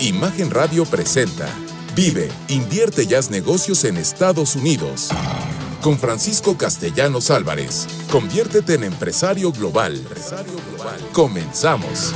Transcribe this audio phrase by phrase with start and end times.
[0.00, 1.46] Imagen Radio presenta
[1.94, 5.10] Vive, invierte y haz negocios en Estados Unidos.
[5.82, 7.86] Con Francisco Castellanos Álvarez.
[8.10, 9.96] Conviértete en empresario global.
[9.96, 10.98] Empresario global.
[11.12, 12.14] Comenzamos.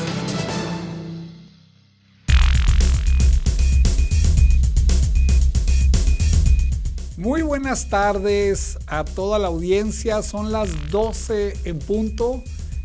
[7.18, 10.22] Muy buenas tardes a toda la audiencia.
[10.22, 12.42] Son las 12 en punto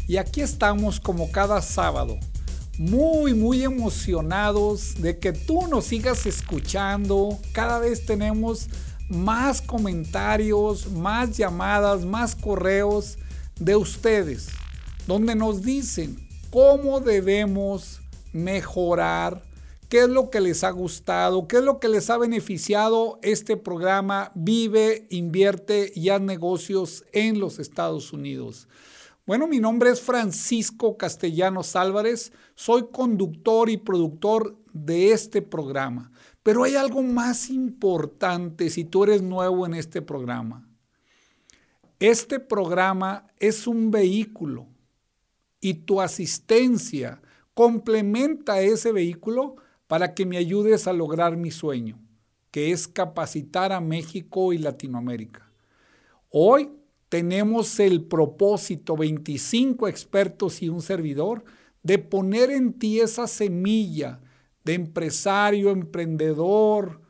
[0.09, 2.17] y aquí estamos como cada sábado.
[2.79, 7.37] Muy, muy emocionados de que tú nos sigas escuchando.
[7.51, 8.69] Cada vez tenemos
[9.09, 13.17] más comentarios, más llamadas, más correos
[13.59, 14.47] de ustedes,
[15.07, 17.99] donde nos dicen cómo debemos
[18.31, 19.43] mejorar
[19.89, 23.57] qué es lo que les ha gustado, qué es lo que les ha beneficiado este
[23.57, 28.69] programa Vive, invierte y haz negocios en los Estados Unidos.
[29.29, 36.11] Bueno, mi nombre es Francisco Castellanos Álvarez, soy conductor y productor de este programa,
[36.41, 40.67] pero hay algo más importante si tú eres nuevo en este programa.
[41.99, 44.65] Este programa es un vehículo
[45.61, 47.21] y tu asistencia
[47.53, 51.99] complementa ese vehículo para que me ayudes a lograr mi sueño,
[52.49, 55.51] que es capacitar a México y Latinoamérica.
[56.31, 56.78] Hoy
[57.09, 61.43] tenemos el propósito, 25 expertos y un servidor,
[61.81, 64.21] de poner en ti esa semilla
[64.63, 67.01] de empresario, emprendedor,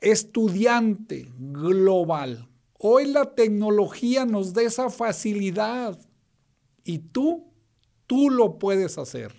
[0.00, 2.48] estudiante global.
[2.78, 5.98] Hoy la tecnología nos da esa facilidad
[6.84, 7.52] y tú,
[8.06, 9.34] tú lo puedes hacer.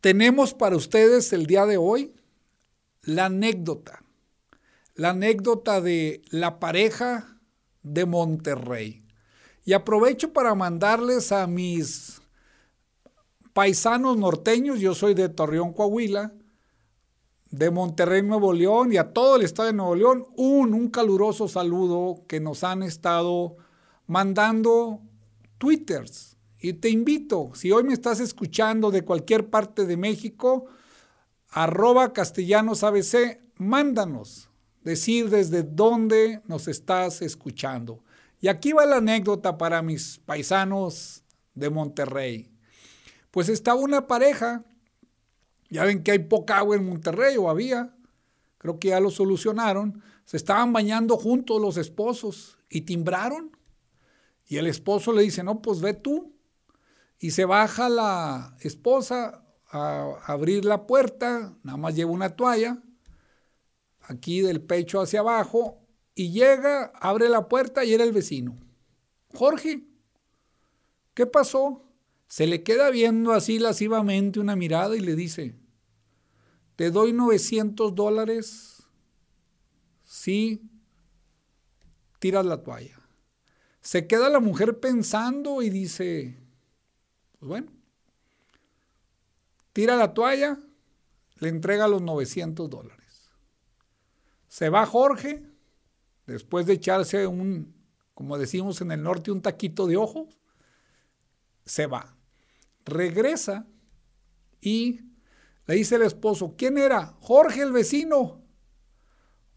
[0.00, 2.14] Tenemos para ustedes el día de hoy
[3.02, 4.04] la anécdota,
[4.98, 7.38] la anécdota de la pareja
[7.84, 9.04] de Monterrey.
[9.64, 12.20] Y aprovecho para mandarles a mis
[13.52, 16.32] paisanos norteños, yo soy de Torreón, Coahuila,
[17.48, 21.46] de Monterrey, Nuevo León, y a todo el estado de Nuevo León, un, un caluroso
[21.46, 23.56] saludo que nos han estado
[24.08, 25.00] mandando
[25.58, 30.66] twitters y te invito, si hoy me estás escuchando de cualquier parte de México,
[31.50, 34.47] arroba castellanos ABC, mándanos
[34.82, 38.02] decir desde dónde nos estás escuchando.
[38.40, 41.24] Y aquí va la anécdota para mis paisanos
[41.54, 42.50] de Monterrey.
[43.30, 44.64] Pues estaba una pareja,
[45.68, 47.94] ya ven que hay poca agua en Monterrey o había,
[48.58, 53.56] creo que ya lo solucionaron, se estaban bañando juntos los esposos y timbraron.
[54.46, 56.32] Y el esposo le dice, no, pues ve tú.
[57.18, 62.78] Y se baja la esposa a abrir la puerta, nada más lleva una toalla,
[64.08, 65.78] aquí del pecho hacia abajo,
[66.14, 68.58] y llega, abre la puerta y era el vecino.
[69.32, 69.84] Jorge,
[71.14, 71.84] ¿qué pasó?
[72.26, 75.54] Se le queda viendo así lascivamente una mirada y le dice,
[76.74, 78.82] te doy 900 dólares
[80.04, 80.62] si
[82.18, 82.98] tiras la toalla.
[83.80, 86.36] Se queda la mujer pensando y dice,
[87.38, 87.72] pues bueno,
[89.72, 90.58] tira la toalla,
[91.38, 93.07] le entrega los 900 dólares.
[94.48, 95.44] Se va Jorge,
[96.26, 97.74] después de echarse un,
[98.14, 100.38] como decimos en el norte, un taquito de ojos,
[101.64, 102.16] se va.
[102.84, 103.66] Regresa
[104.60, 105.00] y
[105.66, 107.14] le dice el esposo, ¿quién era?
[107.20, 108.42] Jorge el vecino.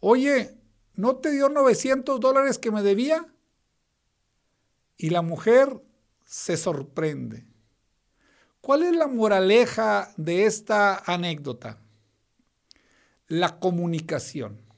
[0.01, 0.57] Oye,
[0.93, 3.25] ¿no te dio 900 dólares que me debía?
[4.97, 5.81] Y la mujer
[6.25, 7.47] se sorprende.
[8.59, 11.79] ¿Cuál es la moraleja de esta anécdota?
[13.27, 14.70] La comunicación.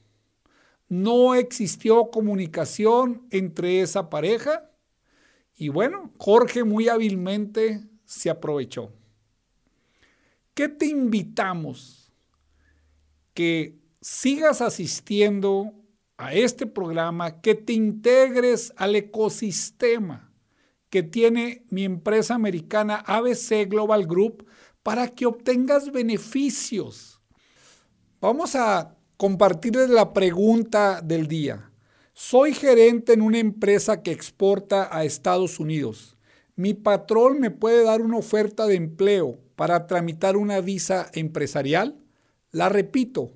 [0.88, 4.70] No existió comunicación entre esa pareja
[5.56, 8.92] y bueno, Jorge muy hábilmente se aprovechó.
[10.52, 12.12] ¿Qué te invitamos?
[13.32, 15.72] Que sigas asistiendo
[16.16, 20.34] a este programa, que te integres al ecosistema
[20.94, 24.46] que tiene mi empresa americana ABC Global Group
[24.84, 27.20] para que obtengas beneficios.
[28.20, 31.70] Vamos a compartirles la pregunta del día.
[32.12, 36.16] Soy gerente en una empresa que exporta a Estados Unidos.
[36.56, 41.98] Mi patrón me puede dar una oferta de empleo para tramitar una visa empresarial.
[42.50, 43.32] La repito,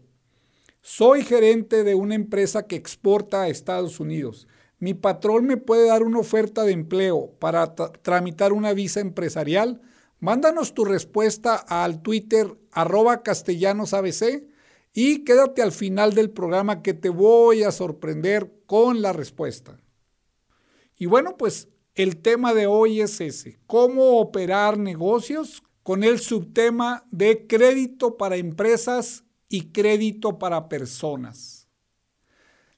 [0.80, 4.46] soy gerente de una empresa que exporta a Estados Unidos
[4.80, 9.80] mi patrón me puede dar una oferta de empleo para tramitar una visa empresarial,
[10.20, 14.44] mándanos tu respuesta al Twitter arroba castellanosabc
[15.00, 19.78] y quédate al final del programa que te voy a sorprender con la respuesta.
[20.96, 27.06] Y bueno, pues el tema de hoy es ese, cómo operar negocios con el subtema
[27.12, 31.68] de crédito para empresas y crédito para personas.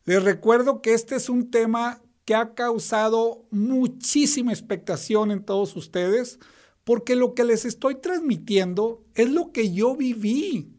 [0.04, 6.38] Les recuerdo que este es un tema que ha causado muchísima expectación en todos ustedes,
[6.84, 10.76] porque lo que les estoy transmitiendo es lo que yo viví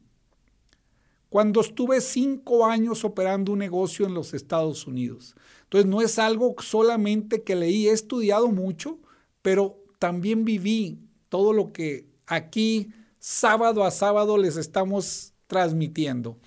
[1.31, 5.33] cuando estuve cinco años operando un negocio en los Estados Unidos.
[5.63, 9.00] Entonces no es algo solamente que leí, he estudiado mucho,
[9.42, 11.00] pero también viví
[11.30, 16.38] todo lo que aquí sábado a sábado les estamos transmitiendo.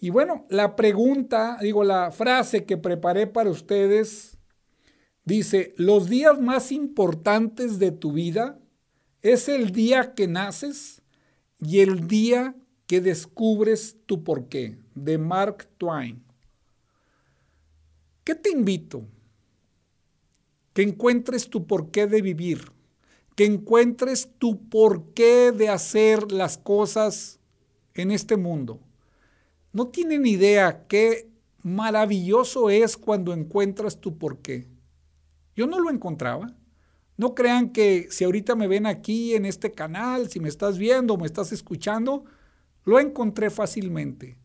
[0.00, 4.36] Y bueno, la pregunta, digo, la frase que preparé para ustedes
[5.24, 8.58] dice, los días más importantes de tu vida
[9.22, 11.02] es el día que naces
[11.60, 12.56] y el día
[12.88, 16.24] que descubres tu porqué, de Mark Twain.
[18.24, 19.04] ¿Qué te invito?
[20.72, 22.72] Que encuentres tu porqué de vivir,
[23.36, 27.38] que encuentres tu porqué de hacer las cosas
[27.92, 28.80] en este mundo.
[29.74, 31.30] No tienen idea qué
[31.62, 34.66] maravilloso es cuando encuentras tu porqué.
[35.54, 36.56] Yo no lo encontraba.
[37.18, 41.18] No crean que si ahorita me ven aquí en este canal, si me estás viendo
[41.18, 42.24] me estás escuchando,
[42.88, 44.36] lo encontré fácilmente.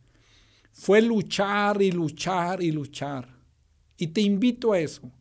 [0.72, 3.28] Fue luchar y luchar y luchar.
[3.98, 5.12] Y te invito a eso.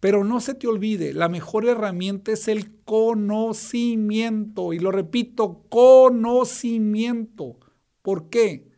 [0.00, 4.72] Pero no se te olvide, la mejor herramienta es el conocimiento.
[4.72, 7.58] Y lo repito, conocimiento.
[8.02, 8.68] ¿Por qué?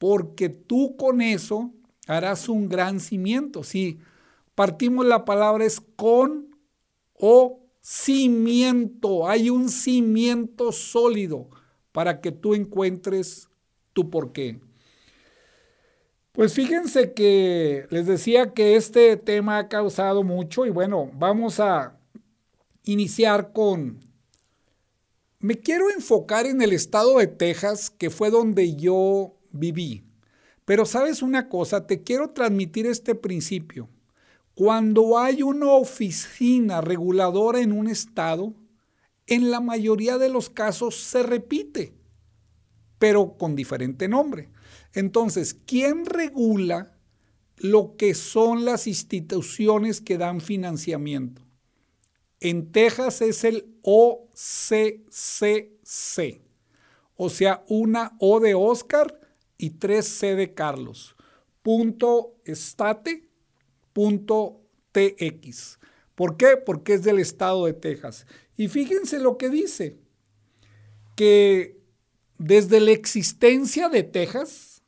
[0.00, 1.74] porque tú con eso
[2.06, 3.62] harás un gran cimiento.
[3.62, 3.98] Si
[4.54, 6.56] partimos la palabra es con
[7.12, 11.50] o cimiento, hay un cimiento sólido
[11.92, 13.48] para que tú encuentres
[13.92, 14.60] tu porqué.
[16.32, 21.98] Pues fíjense que les decía que este tema ha causado mucho y bueno, vamos a
[22.84, 23.98] iniciar con...
[25.40, 30.04] Me quiero enfocar en el estado de Texas, que fue donde yo viví.
[30.64, 33.88] Pero sabes una cosa, te quiero transmitir este principio.
[34.54, 38.54] Cuando hay una oficina reguladora en un estado,
[39.30, 41.94] en la mayoría de los casos se repite,
[42.98, 44.50] pero con diferente nombre.
[44.92, 46.98] Entonces, ¿quién regula
[47.56, 51.42] lo que son las instituciones que dan financiamiento?
[52.40, 54.90] En Texas es el OCCC,
[57.14, 59.20] o sea, una O de Oscar
[59.58, 61.14] y 3C de Carlos.
[61.62, 63.28] Punto estate,
[63.92, 65.78] punto TX.
[66.16, 66.56] ¿Por qué?
[66.56, 68.26] Porque es del estado de Texas.
[68.60, 69.96] Y fíjense lo que dice,
[71.16, 71.80] que
[72.36, 74.82] desde la existencia de Texas,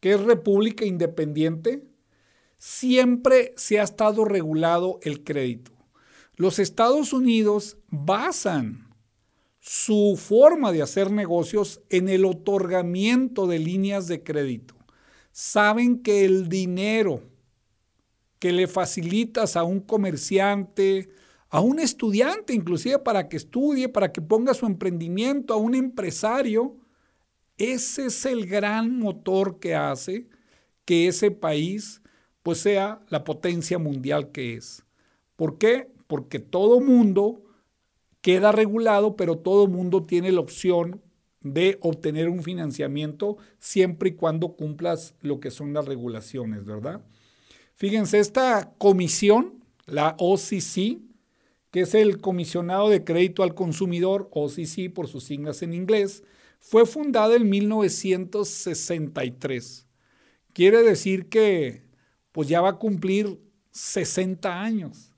[0.00, 1.84] que es república independiente,
[2.56, 5.70] siempre se ha estado regulado el crédito.
[6.36, 8.88] Los Estados Unidos basan
[9.60, 14.74] su forma de hacer negocios en el otorgamiento de líneas de crédito.
[15.30, 17.22] Saben que el dinero
[18.38, 21.10] que le facilitas a un comerciante,
[21.52, 26.78] a un estudiante inclusive para que estudie, para que ponga su emprendimiento, a un empresario,
[27.58, 30.28] ese es el gran motor que hace
[30.86, 32.00] que ese país
[32.42, 34.86] pues sea la potencia mundial que es.
[35.36, 35.92] ¿Por qué?
[36.06, 37.42] Porque todo mundo
[38.22, 41.02] queda regulado, pero todo mundo tiene la opción
[41.42, 47.04] de obtener un financiamiento siempre y cuando cumplas lo que son las regulaciones, ¿verdad?
[47.74, 51.11] Fíjense, esta comisión, la OCC,
[51.72, 56.22] que es el Comisionado de Crédito al Consumidor, OCC por sus siglas en inglés,
[56.60, 59.86] fue fundada en 1963.
[60.52, 61.86] Quiere decir que
[62.30, 65.14] pues ya va a cumplir 60 años.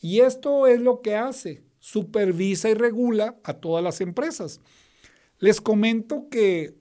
[0.00, 4.60] Y esto es lo que hace supervisa y regula a todas las empresas.
[5.38, 6.76] Les comento que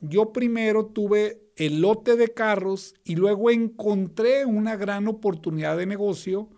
[0.00, 6.50] yo primero tuve el lote de carros y luego encontré una gran oportunidad de negocio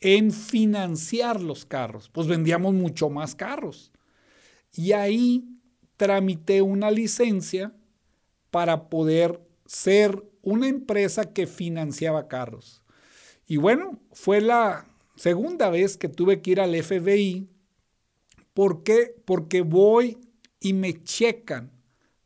[0.00, 2.10] en financiar los carros.
[2.10, 3.92] Pues vendíamos mucho más carros.
[4.72, 5.44] Y ahí
[5.96, 7.72] tramité una licencia
[8.50, 12.82] para poder ser una empresa que financiaba carros.
[13.46, 14.86] Y bueno, fue la
[15.16, 17.48] segunda vez que tuve que ir al FBI.
[18.54, 19.14] ¿Por qué?
[19.24, 20.18] Porque voy
[20.60, 21.70] y me checan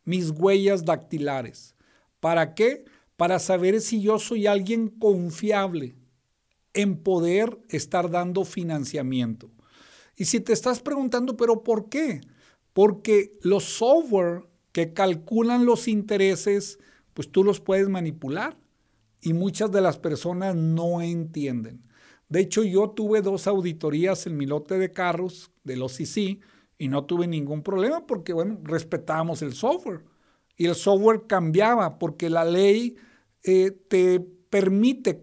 [0.04, 1.74] mis huellas dactilares.
[2.20, 2.84] ¿Para qué?
[3.16, 5.99] Para saber si yo soy alguien confiable
[6.74, 9.50] en poder estar dando financiamiento.
[10.16, 12.20] Y si te estás preguntando, pero ¿por qué?
[12.72, 16.78] Porque los software que calculan los intereses,
[17.14, 18.58] pues tú los puedes manipular
[19.20, 21.82] y muchas de las personas no entienden.
[22.28, 26.40] De hecho, yo tuve dos auditorías en mi lote de carros del OCC
[26.78, 30.04] y no tuve ningún problema porque, bueno, respetábamos el software.
[30.56, 32.96] Y el software cambiaba porque la ley
[33.42, 35.20] eh, te permite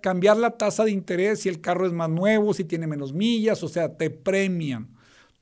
[0.00, 3.62] cambiar la tasa de interés si el carro es más nuevo, si tiene menos millas,
[3.62, 4.88] o sea, te premian.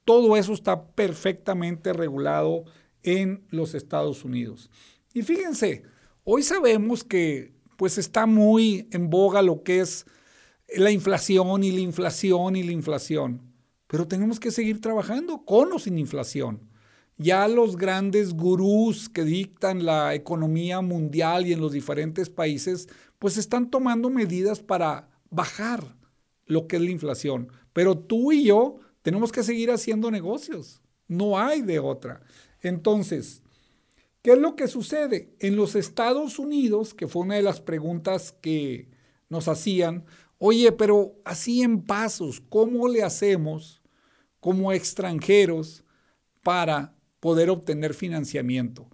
[0.05, 2.65] Todo eso está perfectamente regulado
[3.05, 4.71] en los Estados Unidos.
[5.15, 5.85] Y fíjense,
[6.25, 10.05] hoy sabemos que pues está muy en boga lo que es
[10.75, 13.41] la inflación y la inflación y la inflación.
[13.87, 16.70] Pero tenemos que seguir trabajando con o sin inflación.
[17.23, 23.37] Ya los grandes gurús que dictan la economía mundial y en los diferentes países, pues
[23.37, 25.99] están tomando medidas para bajar
[26.47, 27.53] lo que es la inflación.
[27.75, 30.81] Pero tú y yo tenemos que seguir haciendo negocios.
[31.09, 32.23] No hay de otra.
[32.63, 33.43] Entonces,
[34.23, 35.37] ¿qué es lo que sucede?
[35.41, 38.89] En los Estados Unidos, que fue una de las preguntas que
[39.29, 40.07] nos hacían,
[40.39, 43.83] oye, pero así en pasos, ¿cómo le hacemos
[44.41, 45.85] como extranjeros
[46.43, 48.89] para poder obtener financiamiento.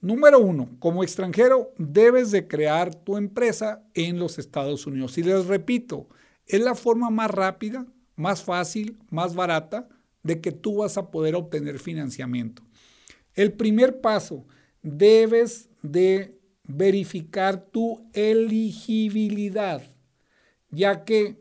[0.00, 5.16] Número uno, como extranjero debes de crear tu empresa en los Estados Unidos.
[5.18, 6.08] Y les repito,
[6.46, 7.86] es la forma más rápida,
[8.16, 9.88] más fácil, más barata
[10.22, 12.62] de que tú vas a poder obtener financiamiento.
[13.34, 14.44] El primer paso,
[14.82, 19.82] debes de verificar tu elegibilidad,
[20.70, 21.36] ya que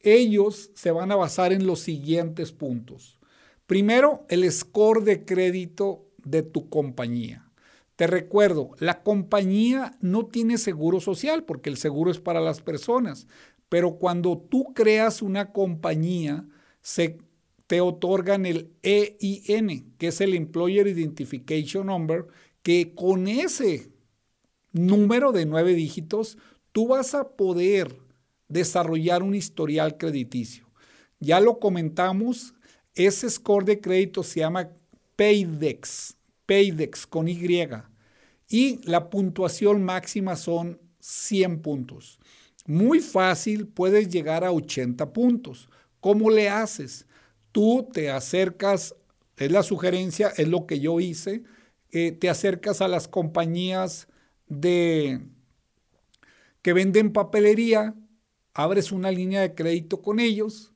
[0.00, 3.18] ellos se van a basar en los siguientes puntos.
[3.66, 7.50] Primero, el score de crédito de tu compañía.
[7.96, 13.26] Te recuerdo, la compañía no tiene seguro social porque el seguro es para las personas,
[13.68, 16.44] pero cuando tú creas una compañía,
[16.80, 17.18] se
[17.66, 22.26] te otorgan el EIN, que es el Employer Identification Number,
[22.62, 23.90] que con ese
[24.72, 26.36] número de nueve dígitos,
[26.72, 27.96] tú vas a poder
[28.48, 30.68] desarrollar un historial crediticio.
[31.20, 32.54] Ya lo comentamos,
[32.94, 34.70] ese score de crédito se llama
[35.16, 37.68] Paydex, Paydex con Y.
[38.48, 42.18] Y la puntuación máxima son 100 puntos.
[42.66, 45.68] Muy fácil, puedes llegar a 80 puntos.
[46.00, 47.06] ¿Cómo le haces?
[47.52, 48.94] Tú te acercas,
[49.36, 51.42] es la sugerencia, es lo que yo hice,
[51.90, 54.08] eh, te acercas a las compañías
[54.48, 55.20] de
[56.62, 57.94] que venden papelería,
[58.54, 60.73] abres una línea de crédito con ellos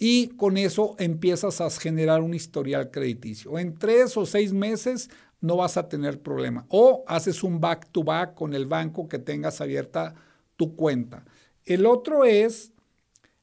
[0.00, 3.58] y con eso empiezas a generar un historial crediticio.
[3.58, 6.64] En tres o seis meses no vas a tener problema.
[6.70, 10.14] O haces un back-to-back con el banco que tengas abierta
[10.56, 11.24] tu cuenta.
[11.64, 12.72] El otro es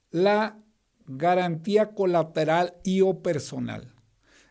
[0.09, 0.57] la
[1.05, 3.93] garantía colateral y o personal.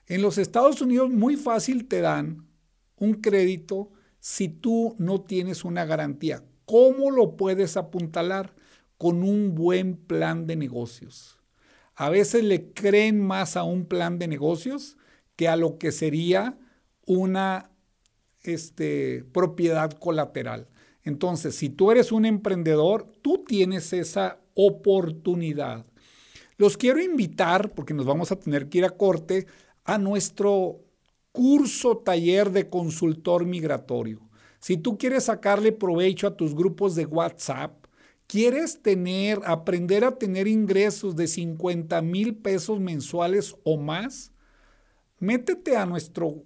[0.06, 2.46] En los Estados Unidos muy fácil te dan
[2.96, 6.44] un crédito si tú no tienes una garantía.
[6.66, 8.54] ¿Cómo lo puedes apuntalar?
[8.98, 11.35] con un buen plan de negocios.
[11.96, 14.96] A veces le creen más a un plan de negocios
[15.34, 16.58] que a lo que sería
[17.06, 17.70] una
[18.42, 20.68] este, propiedad colateral.
[21.02, 25.86] Entonces, si tú eres un emprendedor, tú tienes esa oportunidad.
[26.58, 29.46] Los quiero invitar, porque nos vamos a tener que ir a corte,
[29.84, 30.80] a nuestro
[31.32, 34.20] curso taller de consultor migratorio.
[34.58, 37.85] Si tú quieres sacarle provecho a tus grupos de WhatsApp,
[38.26, 44.32] ¿Quieres tener, aprender a tener ingresos de 50 mil pesos mensuales o más?
[45.20, 46.42] Métete a nuestro,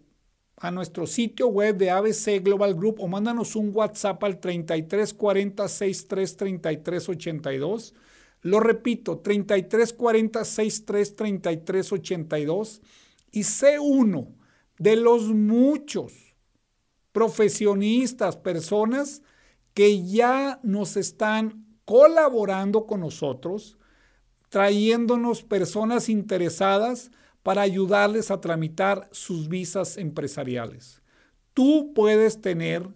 [0.57, 6.37] a nuestro sitio web de ABC Global Group o mándanos un WhatsApp al 3340 63
[6.37, 7.95] 33 82.
[8.43, 12.83] Lo repito, 3340 63 33 82
[13.33, 14.35] y sé uno
[14.79, 16.13] de los muchos
[17.13, 19.23] profesionistas, personas
[19.73, 23.77] que ya nos están colaborando con nosotros,
[24.49, 27.11] trayéndonos personas interesadas
[27.43, 31.03] para ayudarles a tramitar sus visas empresariales.
[31.53, 32.89] Tú puedes tener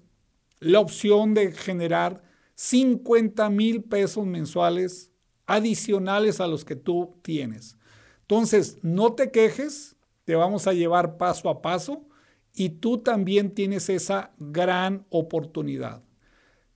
[0.61, 2.23] la opción de generar
[2.55, 5.11] 50 mil pesos mensuales
[5.47, 7.77] adicionales a los que tú tienes.
[8.21, 12.07] Entonces, no te quejes, te vamos a llevar paso a paso
[12.55, 16.04] y tú también tienes esa gran oportunidad.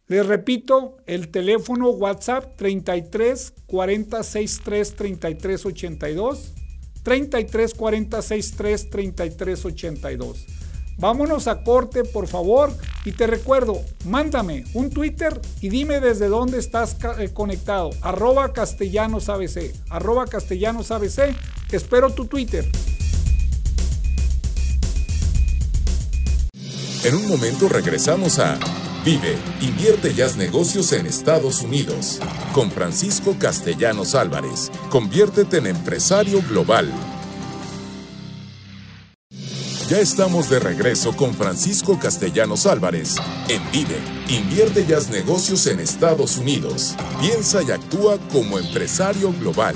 [0.08, 6.52] Les repito, el teléfono WhatsApp 33 40 63 33 82.
[7.02, 10.46] 33 40 63 33 82.
[10.96, 12.72] Vámonos a corte, por favor.
[13.04, 17.90] Y te recuerdo, mándame un Twitter y dime desde dónde estás eh, conectado.
[18.00, 19.74] Arroba castellanos ABC.
[19.90, 21.36] Arroba castellanos ABC.
[21.70, 22.64] Espero tu Twitter.
[27.04, 28.58] En un momento regresamos a
[29.08, 32.20] Vive, invierte y haz negocios en Estados Unidos.
[32.52, 36.92] Con Francisco Castellanos Álvarez, conviértete en empresario global.
[39.88, 43.16] Ya estamos de regreso con Francisco Castellanos Álvarez
[43.48, 43.96] en Vive.
[44.28, 46.94] Invierte y haz negocios en Estados Unidos.
[47.18, 49.74] Piensa y actúa como empresario global.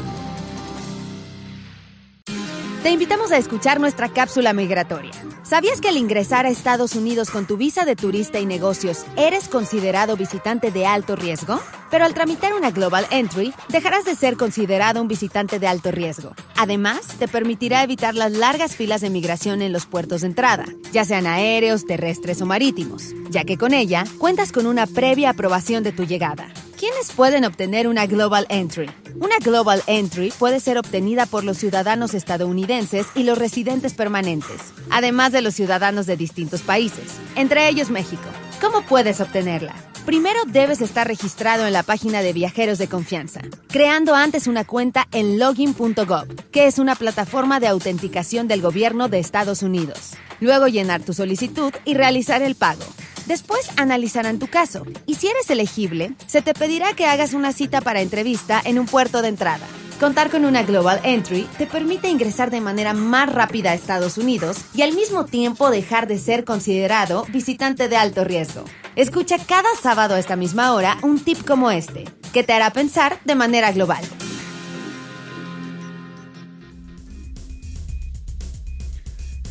[2.83, 5.13] Te invitamos a escuchar nuestra cápsula migratoria.
[5.45, 9.49] ¿Sabías que al ingresar a Estados Unidos con tu visa de turista y negocios eres
[9.49, 11.61] considerado visitante de alto riesgo?
[11.93, 16.35] Pero al tramitar una Global Entry, dejarás de ser considerado un visitante de alto riesgo.
[16.57, 21.05] Además, te permitirá evitar las largas filas de migración en los puertos de entrada, ya
[21.05, 25.93] sean aéreos, terrestres o marítimos, ya que con ella cuentas con una previa aprobación de
[25.93, 26.49] tu llegada.
[26.79, 28.91] ¿Quiénes pueden obtener una Global Entry?
[29.21, 35.33] Una Global Entry puede ser obtenida por los ciudadanos estadounidenses y los residentes permanentes, además
[35.33, 37.05] de los ciudadanos de distintos países,
[37.37, 38.25] entre ellos México.
[38.63, 39.92] ¿Cómo puedes obtenerla?
[40.05, 45.07] Primero debes estar registrado en la página de viajeros de confianza, creando antes una cuenta
[45.13, 50.15] en login.gov, que es una plataforma de autenticación del gobierno de Estados Unidos.
[50.41, 52.83] Luego llenar tu solicitud y realizar el pago.
[53.27, 57.81] Después analizarán tu caso y si eres elegible, se te pedirá que hagas una cita
[57.81, 59.67] para entrevista en un puerto de entrada.
[60.01, 64.59] Contar con una Global Entry te permite ingresar de manera más rápida a Estados Unidos
[64.75, 68.65] y al mismo tiempo dejar de ser considerado visitante de alto riesgo.
[68.97, 73.21] Escucha cada sábado a esta misma hora un tip como este, que te hará pensar
[73.25, 74.03] de manera global.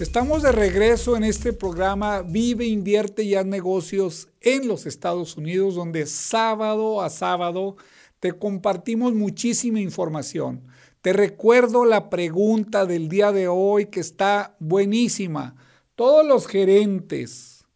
[0.02, 5.76] Estamos de regreso en este programa Vive, invierte y haz negocios en los Estados Unidos,
[5.76, 7.76] donde sábado a sábado
[8.20, 10.64] te compartimos muchísima información.
[11.02, 15.56] Te recuerdo la pregunta del día de hoy que está buenísima.
[15.94, 17.68] Todos los gerentes,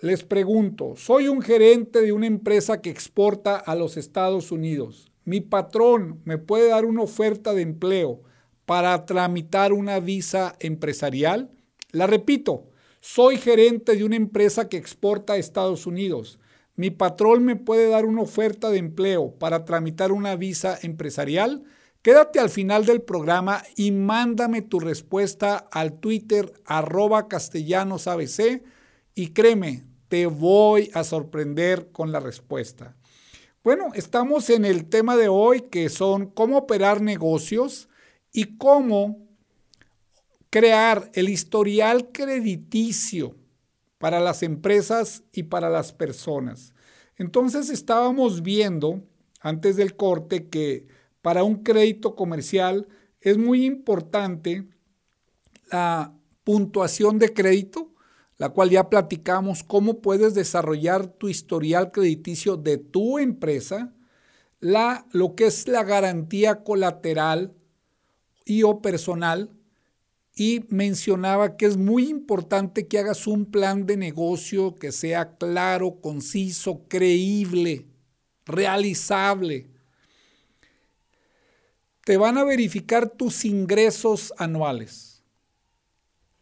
[0.00, 5.12] les pregunto, soy un gerente de una empresa que exporta a los Estados Unidos.
[5.26, 8.22] Mi patrón me puede dar una oferta de empleo
[8.68, 11.50] para tramitar una visa empresarial?
[11.90, 12.68] La repito,
[13.00, 16.38] soy gerente de una empresa que exporta a Estados Unidos.
[16.76, 21.64] Mi patrón me puede dar una oferta de empleo para tramitar una visa empresarial.
[22.02, 28.62] Quédate al final del programa y mándame tu respuesta al Twitter arroba castellanosabc
[29.14, 32.98] y créeme, te voy a sorprender con la respuesta.
[33.64, 37.87] Bueno, estamos en el tema de hoy que son cómo operar negocios
[38.32, 39.28] y cómo
[40.50, 43.36] crear el historial crediticio
[43.98, 46.72] para las empresas y para las personas.
[47.16, 49.02] Entonces estábamos viendo
[49.40, 50.86] antes del corte que
[51.20, 52.88] para un crédito comercial
[53.20, 54.68] es muy importante
[55.70, 56.14] la
[56.44, 57.92] puntuación de crédito,
[58.38, 63.92] la cual ya platicamos cómo puedes desarrollar tu historial crediticio de tu empresa,
[64.60, 67.57] la, lo que es la garantía colateral
[68.48, 69.50] y o personal
[70.34, 76.00] y mencionaba que es muy importante que hagas un plan de negocio que sea claro,
[76.00, 77.86] conciso, creíble,
[78.46, 79.68] realizable.
[82.04, 85.22] Te van a verificar tus ingresos anuales.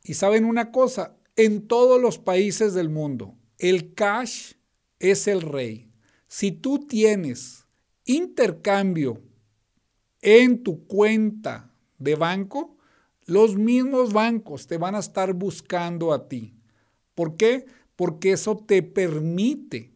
[0.05, 4.53] Y saben una cosa, en todos los países del mundo, el cash
[5.01, 5.91] es el rey.
[6.29, 7.67] Si tú tienes
[8.05, 9.23] intercambio
[10.21, 12.77] en tu cuenta de banco,
[13.25, 16.55] los mismos bancos te van a estar buscando a ti.
[17.15, 17.67] ¿Por qué?
[17.97, 19.93] Porque eso te permite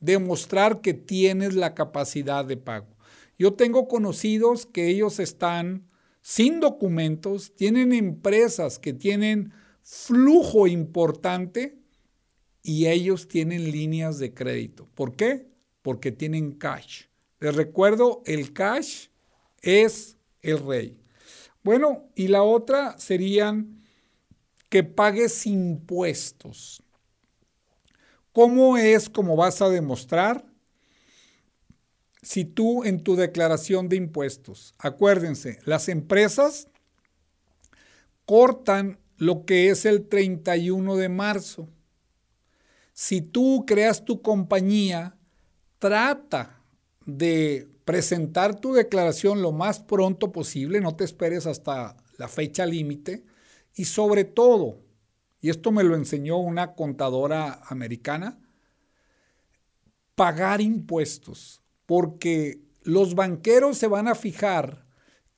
[0.00, 2.96] demostrar que tienes la capacidad de pago.
[3.38, 5.88] Yo tengo conocidos que ellos están
[6.22, 9.52] sin documentos, tienen empresas que tienen
[9.82, 11.78] flujo importante
[12.62, 14.88] y ellos tienen líneas de crédito.
[14.94, 15.48] ¿Por qué?
[15.82, 17.04] Porque tienen cash.
[17.38, 19.08] Les recuerdo, el cash
[19.62, 20.98] es el rey.
[21.66, 23.82] Bueno, y la otra serían
[24.68, 26.80] que pagues impuestos.
[28.32, 30.46] ¿Cómo es como vas a demostrar?
[32.22, 36.68] Si tú en tu declaración de impuestos, acuérdense, las empresas
[38.26, 41.68] cortan lo que es el 31 de marzo.
[42.92, 45.16] Si tú creas tu compañía,
[45.80, 46.62] trata
[47.06, 53.24] de presentar tu declaración lo más pronto posible, no te esperes hasta la fecha límite
[53.76, 54.82] y sobre todo,
[55.40, 58.40] y esto me lo enseñó una contadora americana,
[60.16, 64.84] pagar impuestos, porque los banqueros se van a fijar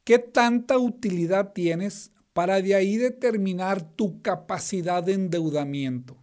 [0.04, 6.16] qué tanta utilidad tienes para de ahí determinar tu capacidad de endeudamiento.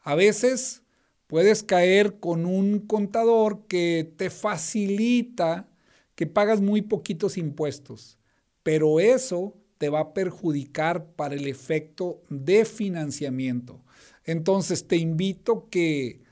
[0.00, 0.82] A veces
[1.26, 5.68] puedes caer con un contador que te facilita
[6.14, 8.18] que pagas muy poquitos impuestos,
[8.62, 13.84] pero eso te va a perjudicar para el efecto de financiamiento.
[14.24, 16.22] Entonces te invito que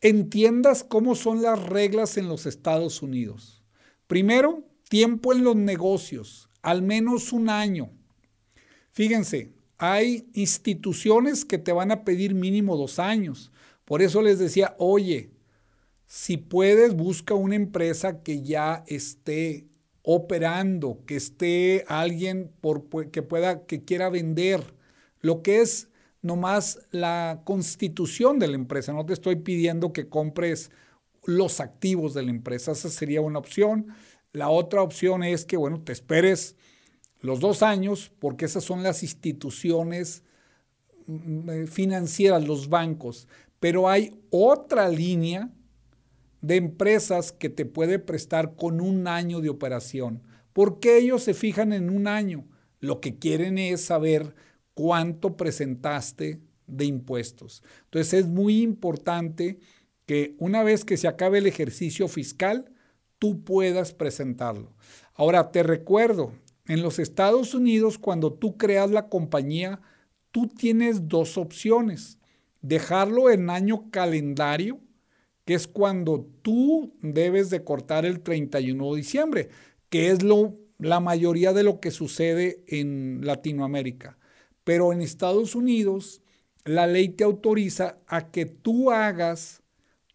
[0.00, 3.64] entiendas cómo son las reglas en los Estados Unidos.
[4.06, 7.90] Primero, tiempo en los negocios, al menos un año.
[8.92, 13.50] Fíjense, hay instituciones que te van a pedir mínimo dos años.
[13.86, 15.30] Por eso les decía, oye,
[16.06, 19.66] si puedes, busca una empresa que ya esté
[20.02, 22.52] operando, que esté alguien
[23.10, 24.74] que pueda, que quiera vender.
[25.20, 25.88] Lo que es
[26.22, 28.92] nomás la constitución de la empresa.
[28.92, 30.70] No te estoy pidiendo que compres
[31.24, 32.72] los activos de la empresa.
[32.72, 33.88] Esa sería una opción.
[34.32, 36.56] La otra opción es que, bueno, te esperes
[37.20, 40.22] los dos años, porque esas son las instituciones
[41.06, 43.28] mm, eh, financieras, los bancos.
[43.60, 45.50] Pero hay otra línea
[46.40, 50.22] de empresas que te puede prestar con un año de operación.
[50.52, 52.46] ¿Por qué ellos se fijan en un año?
[52.80, 54.34] Lo que quieren es saber
[54.74, 57.62] cuánto presentaste de impuestos.
[57.84, 59.58] Entonces es muy importante
[60.04, 62.72] que una vez que se acabe el ejercicio fiscal,
[63.18, 64.74] tú puedas presentarlo.
[65.14, 66.32] Ahora, te recuerdo,
[66.68, 69.80] en los Estados Unidos, cuando tú creas la compañía,
[70.30, 72.18] tú tienes dos opciones.
[72.66, 74.80] Dejarlo en año calendario,
[75.44, 79.48] que es cuando tú debes de cortar el 31 de diciembre,
[79.88, 84.18] que es lo, la mayoría de lo que sucede en Latinoamérica.
[84.64, 86.22] Pero en Estados Unidos,
[86.64, 89.62] la ley te autoriza a que tú hagas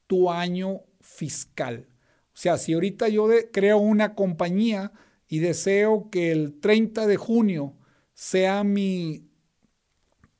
[0.08, 1.88] tu año fiscal.
[2.34, 4.92] O sea, si ahorita yo creo una compañía
[5.30, 7.78] y deseo que el 30 de junio
[8.14, 9.30] sea mi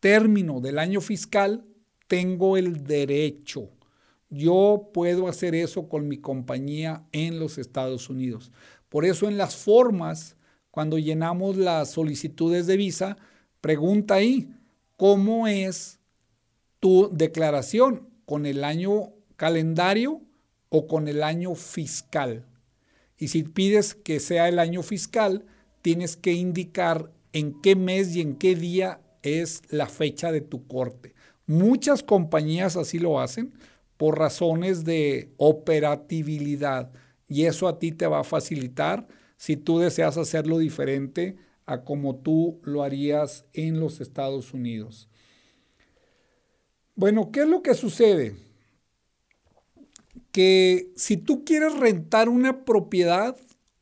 [0.02, 1.71] término del año fiscal,
[2.12, 3.70] tengo el derecho.
[4.30, 8.52] Yo puedo hacer eso con mi compañía en los Estados Unidos.
[8.90, 10.36] Por eso en las formas,
[10.72, 13.16] cuando llenamos las solicitudes de visa,
[13.62, 14.50] Pregunta ahí,
[14.98, 16.00] ¿cómo es
[16.82, 18.10] tu declaración?
[18.26, 20.22] ¿Con el año calendario
[20.68, 22.46] o con el año fiscal?
[23.18, 25.46] Y si pides que sea el año fiscal,
[25.82, 30.68] tienes que indicar en qué mes y en qué día es la fecha de tu
[30.68, 31.14] corte.
[31.48, 33.54] Muchas compañías así lo hacen
[33.98, 36.92] por razones de operatividad
[37.28, 42.16] y eso a ti te va a facilitar si tú deseas hacerlo diferente a como
[42.16, 45.08] tú lo harías en los Estados Unidos.
[46.96, 48.36] Bueno, ¿qué es lo que sucede?
[50.32, 53.38] Que si tú quieres rentar una propiedad,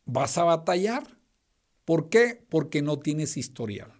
[0.05, 1.17] vas a batallar.
[1.85, 2.43] ¿Por qué?
[2.49, 3.91] Porque no tienes historial.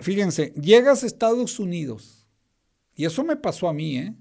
[0.00, 2.17] Fíjense, llegas a Estados Unidos,
[2.98, 4.16] y eso me pasó a mí, ¿eh?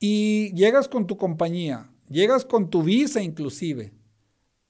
[0.00, 3.92] Y llegas con tu compañía, llegas con tu visa inclusive,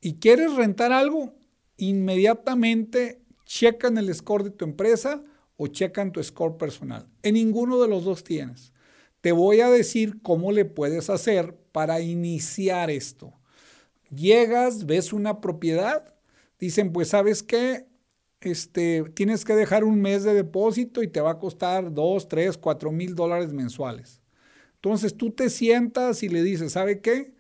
[0.03, 1.35] y quieres rentar algo,
[1.79, 5.25] inmediatamente checan el score de tu empresa
[5.57, 7.09] o checan tu score personal.
[7.23, 8.75] En ninguno de los dos tienes.
[9.23, 13.33] Te voy a decir cómo le puedes hacer para iniciar esto.
[14.11, 16.15] Llegas, ves una propiedad,
[16.59, 17.87] dicen, pues sabes qué,
[18.51, 22.59] este, tienes que dejar un mes de depósito y te va a costar dos, tres,
[22.59, 24.21] cuatro mil dólares mensuales.
[24.77, 27.33] Entonces tú te sientas y le dices, ¿sabe qué?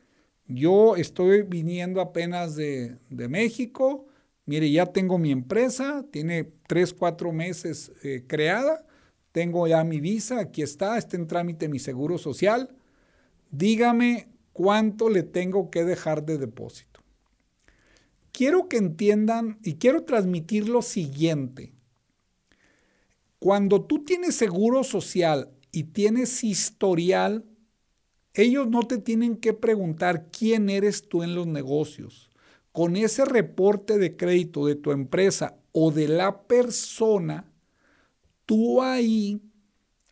[0.46, 4.06] Yo estoy viniendo apenas de, de México,
[4.46, 8.86] mire, ya tengo mi empresa, tiene tres, cuatro meses eh, creada,
[9.32, 12.68] tengo ya mi visa, aquí está, está en trámite mi seguro social,
[13.50, 16.91] dígame cuánto le tengo que dejar de depósito.
[18.32, 21.72] Quiero que entiendan y quiero transmitir lo siguiente.
[23.38, 27.44] Cuando tú tienes seguro social y tienes historial,
[28.34, 32.32] ellos no te tienen que preguntar quién eres tú en los negocios
[32.72, 37.44] con ese reporte de crédito de tu empresa o de la persona,
[38.46, 39.42] tú ahí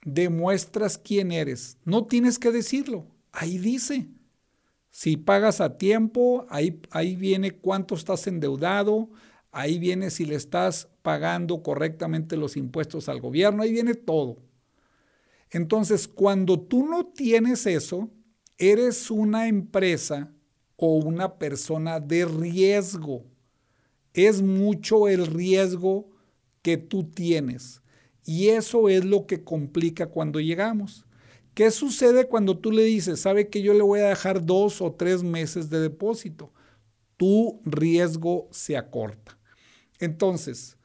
[0.05, 1.79] demuestras quién eres.
[1.85, 4.09] No tienes que decirlo, ahí dice.
[4.91, 9.11] Si pagas a tiempo, ahí, ahí viene cuánto estás endeudado,
[9.53, 14.39] ahí viene si le estás pagando correctamente los impuestos al gobierno, ahí viene todo.
[15.51, 18.11] Entonces, cuando tú no tienes eso,
[18.59, 20.33] eres una empresa
[20.77, 23.25] o una persona de riesgo.
[24.13, 26.11] Es mucho el riesgo
[26.63, 27.83] que tú tienes.
[28.25, 31.05] Y eso es lo que complica cuando llegamos.
[31.55, 34.93] ¿Qué sucede cuando tú le dices, sabe que yo le voy a dejar dos o
[34.93, 36.53] tres meses de depósito?
[37.17, 39.39] Tu riesgo se acorta.
[39.99, 40.77] Entonces,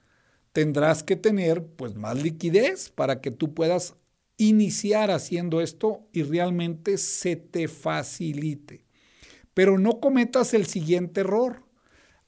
[0.52, 3.96] tendrás que tener pues más liquidez para que tú puedas
[4.38, 8.86] iniciar haciendo esto y realmente se te facilite.
[9.54, 11.64] Pero no cometas el siguiente error.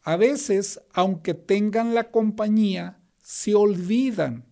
[0.04, 4.46] A veces, aunque tengan la compañía, se olvidan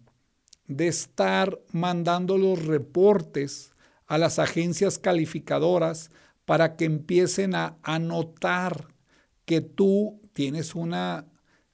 [0.67, 3.74] de estar mandando los reportes
[4.07, 6.11] a las agencias calificadoras
[6.45, 8.87] para que empiecen a anotar
[9.45, 11.27] que tú tienes una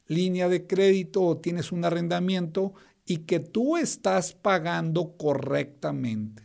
[0.08, 2.74] línea de crédito o tienes un arrendamiento
[3.06, 6.44] y que tú estás pagando correctamente.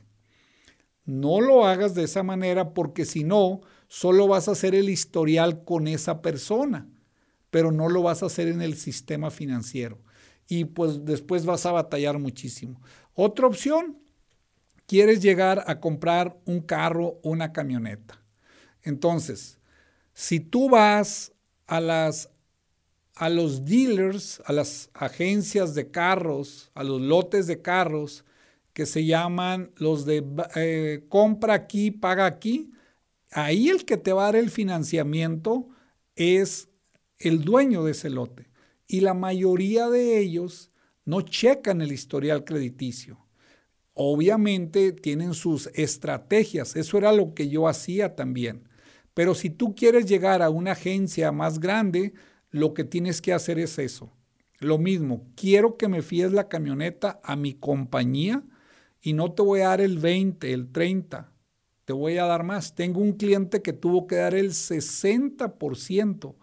[1.05, 5.65] No lo hagas de esa manera porque si no, solo vas a hacer el historial
[5.65, 6.89] con esa persona,
[7.51, 10.01] pero no lo vas a hacer en el sistema financiero.
[10.49, 12.81] Y pues después vas a batallar muchísimo.
[13.15, 13.99] Otra opción,
[14.87, 18.23] quieres llegar a comprar un carro o una camioneta.
[18.83, 19.59] Entonces,
[20.13, 21.33] si tú vas
[21.67, 22.31] a las
[23.17, 28.25] a los dealers, a las agencias de carros, a los lotes de carros
[28.75, 30.23] que se llaman los de
[30.55, 32.73] eh, compra aquí, paga aquí,
[33.33, 35.67] ahí el que te va a dar el financiamiento
[36.15, 36.69] es
[37.19, 38.51] el dueño de ese lote.
[38.87, 40.71] Y la mayoría de ellos
[41.07, 43.26] no checan el historial crediticio.
[43.99, 48.69] Obviamente tienen sus estrategias, eso era lo que yo hacía también.
[49.15, 52.13] Pero si tú quieres llegar a una agencia más grande,
[52.51, 54.13] lo que tienes que hacer es eso.
[54.59, 58.45] Lo mismo, quiero que me fíes la camioneta a mi compañía
[59.01, 61.33] y no te voy a dar el 20, el 30,
[61.87, 62.75] te voy a dar más.
[62.75, 66.35] Tengo un cliente que tuvo que dar el 60%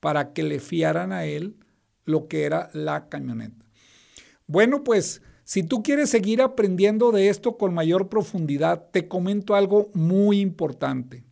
[0.00, 1.54] para que le fiaran a él
[2.04, 3.64] lo que era la camioneta.
[4.48, 9.88] Bueno, pues si tú quieres seguir aprendiendo de esto con mayor profundidad, te comento algo
[9.94, 11.24] muy importante.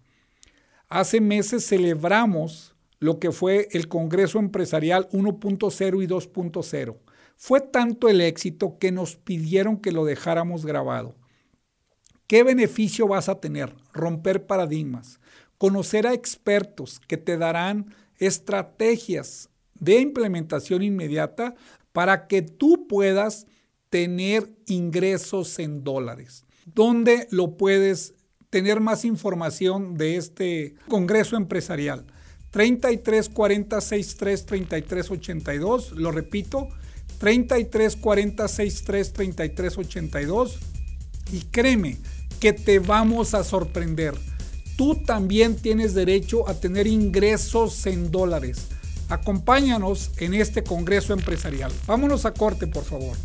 [0.88, 6.96] Hace meses celebramos lo que fue el Congreso Empresarial 1.0 y 2.0.
[7.36, 11.14] Fue tanto el éxito que nos pidieron que lo dejáramos grabado.
[12.26, 13.74] ¿Qué beneficio vas a tener?
[13.92, 15.20] Romper paradigmas,
[15.58, 21.54] conocer a expertos que te darán estrategias de implementación inmediata
[21.92, 23.46] para que tú puedas
[23.96, 26.44] tener ingresos en dólares.
[26.66, 28.12] ¿Dónde lo puedes
[28.50, 32.04] tener más información de este Congreso Empresarial?
[32.50, 36.68] 33 40 63 33 82, lo repito,
[37.16, 40.58] 33 40 63 33 82
[41.32, 41.96] y créeme
[42.38, 44.12] que te vamos a sorprender.
[44.76, 48.66] Tú también tienes derecho a tener ingresos en dólares.
[49.08, 51.72] Acompáñanos en este Congreso Empresarial.
[51.86, 53.16] Vámonos a corte, por favor.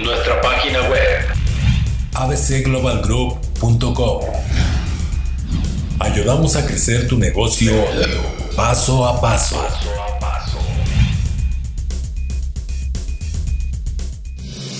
[0.00, 1.26] Nuestra página web
[2.14, 4.20] abcglobalgroup.com
[5.98, 7.70] Ayudamos a crecer tu negocio
[8.56, 9.62] paso a paso.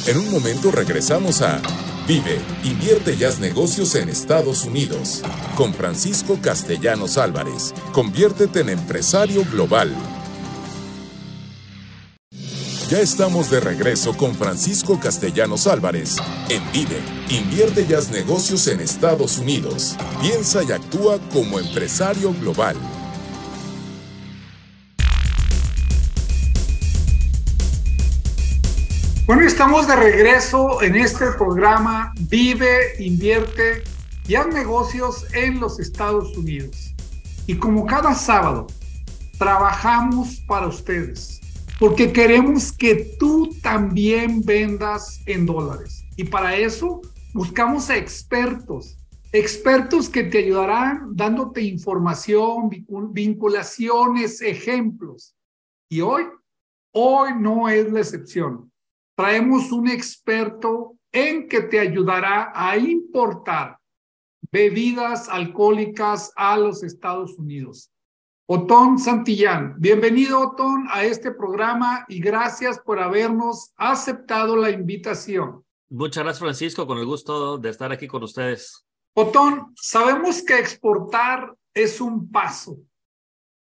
[0.07, 1.61] En un momento regresamos a
[2.07, 5.21] Vive, invierte y haz negocios en Estados Unidos.
[5.55, 7.75] Con Francisco Castellanos Álvarez.
[7.93, 9.95] Conviértete en empresario global.
[12.91, 16.17] Ya estamos de regreso con Francisco Castellanos Álvarez
[16.49, 17.01] en Vive.
[17.29, 19.97] Invierte y haz negocios en Estados Unidos.
[20.21, 22.75] Piensa y actúa como empresario global.
[29.25, 33.85] Bueno, estamos de regreso en este programa Vive, Invierte
[34.27, 36.93] y haz negocios en los Estados Unidos.
[37.47, 38.67] Y como cada sábado,
[39.39, 41.40] trabajamos para ustedes
[41.81, 46.05] porque queremos que tú también vendas en dólares.
[46.15, 47.01] Y para eso
[47.33, 48.99] buscamos a expertos,
[49.33, 52.69] expertos que te ayudarán dándote información,
[53.13, 55.35] vinculaciones, ejemplos.
[55.89, 56.25] Y hoy,
[56.93, 58.71] hoy no es la excepción.
[59.17, 63.79] Traemos un experto en que te ayudará a importar
[64.53, 67.91] bebidas alcohólicas a los Estados Unidos.
[68.53, 69.77] Otón Santillán.
[69.79, 75.65] Bienvenido, Otón, a este programa y gracias por habernos aceptado la invitación.
[75.89, 78.85] Muchas gracias, Francisco, con el gusto de estar aquí con ustedes.
[79.15, 82.77] Otón, sabemos que exportar es un paso,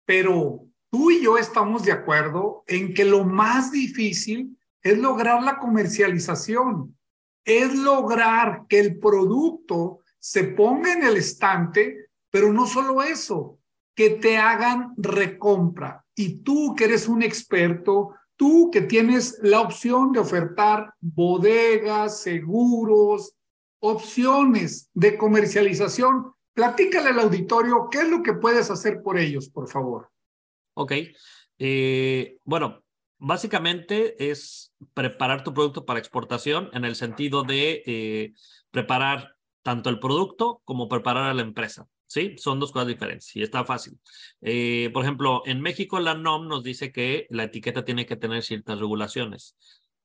[0.03, 5.57] pero tú y yo estamos de acuerdo en que lo más difícil es lograr la
[5.57, 6.97] comercialización,
[7.45, 13.57] es lograr que el producto se ponga en el estante, pero no solo eso,
[13.95, 16.05] que te hagan recompra.
[16.15, 23.33] Y tú que eres un experto, tú que tienes la opción de ofertar bodegas, seguros,
[23.79, 29.69] opciones de comercialización, platícale al auditorio qué es lo que puedes hacer por ellos, por
[29.69, 30.09] favor.
[30.73, 30.93] Ok.
[31.57, 32.83] Eh, bueno,
[33.17, 38.33] básicamente es preparar tu producto para exportación en el sentido de eh,
[38.71, 41.87] preparar tanto el producto como preparar a la empresa.
[42.15, 42.35] ¿Sí?
[42.37, 43.99] Son dos cosas diferentes y está fácil.
[44.41, 48.41] Eh, por ejemplo, en México la NOM nos dice que la etiqueta tiene que tener
[48.41, 49.57] ciertas regulaciones.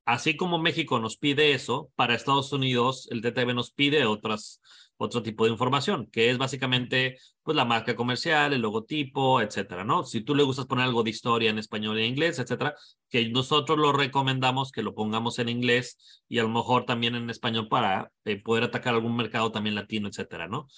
[0.04, 4.60] Así como México nos pide eso, para Estados Unidos el TTB nos pide otras,
[5.04, 10.04] otro tipo de información, que es básicamente pues la marca comercial, el logotipo, etcétera, ¿no?
[10.04, 12.74] Si tú le gustas poner algo de historia en español en inglés, etcétera,
[13.08, 17.30] que nosotros lo recomendamos que lo pongamos en inglés y a lo mejor también en
[17.30, 20.68] español para eh, poder atacar algún mercado también latino, etcétera, ¿no?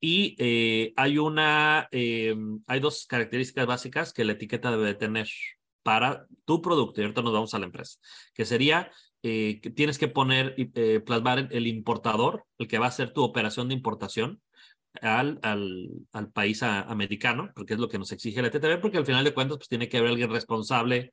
[0.00, 2.34] Y eh, hay una, eh,
[2.66, 5.28] hay dos características básicas que la etiqueta debe tener
[5.82, 7.00] para tu producto.
[7.00, 7.98] Y ahorita nos vamos a la empresa,
[8.34, 8.90] que sería
[9.28, 13.24] eh, que tienes que poner, eh, plasmar el importador, el que va a hacer tu
[13.24, 14.40] operación de importación
[15.02, 19.04] al, al, al país americano, porque es lo que nos exige la TTV, porque al
[19.04, 21.12] final de cuentas, pues tiene que haber alguien responsable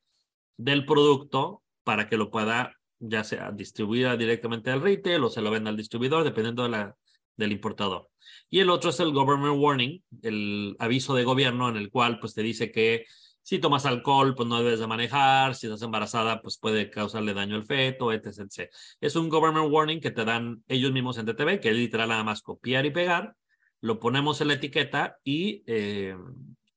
[0.58, 5.50] del producto para que lo pueda ya sea distribuir directamente al retail o se lo
[5.50, 6.96] venda al distribuidor, dependiendo de la,
[7.36, 8.12] del importador.
[8.48, 12.36] Y el otro es el government warning, el aviso de gobierno en el cual pues
[12.36, 13.06] te dice que
[13.44, 17.56] si tomas alcohol, pues no debes de manejar, si estás embarazada, pues puede causarle daño
[17.56, 18.70] al feto, etc,
[19.02, 22.24] Es un government warning que te dan ellos mismos en TTV, que es literal nada
[22.24, 23.36] más copiar y pegar,
[23.82, 26.16] lo ponemos en la etiqueta y, eh,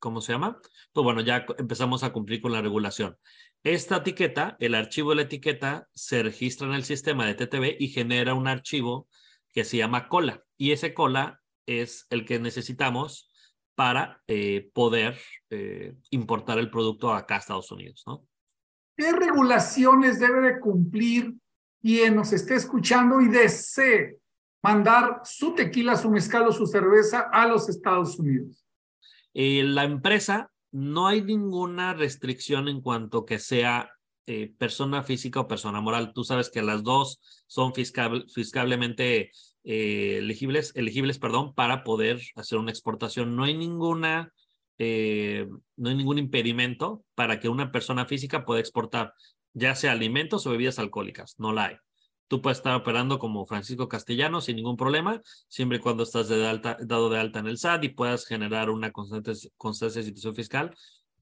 [0.00, 0.58] ¿cómo se llama?
[0.92, 3.16] Pues bueno, ya empezamos a cumplir con la regulación.
[3.62, 7.88] Esta etiqueta, el archivo de la etiqueta, se registra en el sistema de TTV y
[7.88, 9.08] genera un archivo
[9.52, 10.42] que se llama cola.
[10.56, 13.30] Y ese cola es el que necesitamos
[13.76, 15.16] para eh, poder
[15.50, 18.26] eh, importar el producto acá a Estados Unidos, ¿no?
[18.96, 21.34] ¿Qué regulaciones debe de cumplir
[21.82, 24.16] quien nos esté escuchando y desee
[24.62, 28.66] mandar su tequila, su mezcal o su cerveza a los Estados Unidos?
[29.34, 33.90] Eh, la empresa, no hay ninguna restricción en cuanto que sea
[34.58, 36.12] persona física o persona moral.
[36.12, 39.30] Tú sabes que las dos son fiscal, fiscalmente
[39.68, 43.34] eh, elegibles, elegibles perdón, para poder hacer una exportación.
[43.34, 44.32] No hay ninguna,
[44.78, 49.12] eh, no hay ningún impedimento para que una persona física pueda exportar,
[49.54, 51.34] ya sea alimentos o bebidas alcohólicas.
[51.38, 51.76] No la hay.
[52.28, 56.46] Tú puedes estar operando como Francisco Castellano sin ningún problema, siempre y cuando estás de
[56.46, 60.36] alta, dado de alta en el SAT y puedas generar una constante, constancia de situación
[60.36, 60.76] fiscal,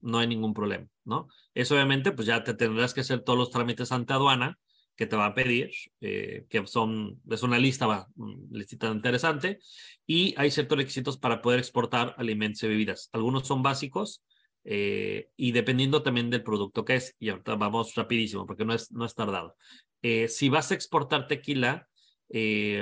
[0.05, 1.27] no hay ningún problema, ¿no?
[1.53, 4.57] Eso obviamente, pues ya te tendrás que hacer todos los trámites ante aduana,
[4.95, 8.07] que te va a pedir, eh, que son, es una lista, va,
[8.49, 9.59] lista interesante,
[10.07, 13.09] y hay ciertos requisitos para poder exportar alimentos y bebidas.
[13.11, 14.23] Algunos son básicos
[14.63, 18.91] eh, y dependiendo también del producto que es, y ahorita vamos rapidísimo porque no es,
[18.91, 19.55] no es tardado.
[20.01, 21.87] Eh, si vas a exportar tequila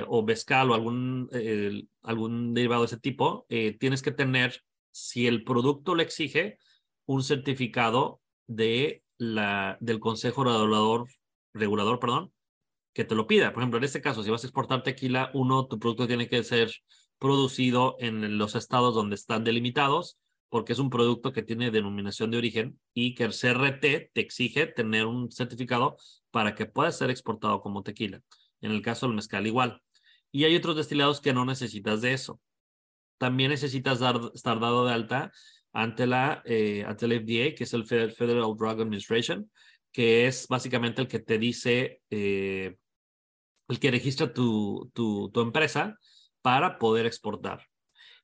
[0.08, 1.28] o mezcal o algún,
[2.02, 3.46] algún derivado de ese tipo,
[3.78, 6.58] tienes que tener, si el producto le exige,
[7.06, 11.06] un certificado de la, del Consejo Regulador
[11.54, 12.32] regulador, perdón,
[12.92, 13.52] que te lo pida.
[13.52, 16.42] Por ejemplo, en este caso, si vas a exportar tequila, uno, tu producto tiene que
[16.42, 16.70] ser
[17.18, 22.38] producido en los estados donde están delimitados, porque es un producto que tiene denominación de
[22.38, 25.96] origen y que el CRT te exige tener un certificado
[26.30, 28.20] para que pueda ser exportado como tequila.
[28.60, 29.82] En el caso del mezcal igual.
[30.30, 32.40] Y hay otros destilados que no necesitas de eso.
[33.18, 35.32] También necesitas dar, estar dado de alta
[35.74, 39.50] ante la eh, ante el FDA, que es el Federal Drug Administration,
[39.92, 42.76] que es básicamente el que te dice, eh,
[43.68, 45.98] el que registra tu, tu, tu, empresa
[46.42, 47.66] para poder exportar.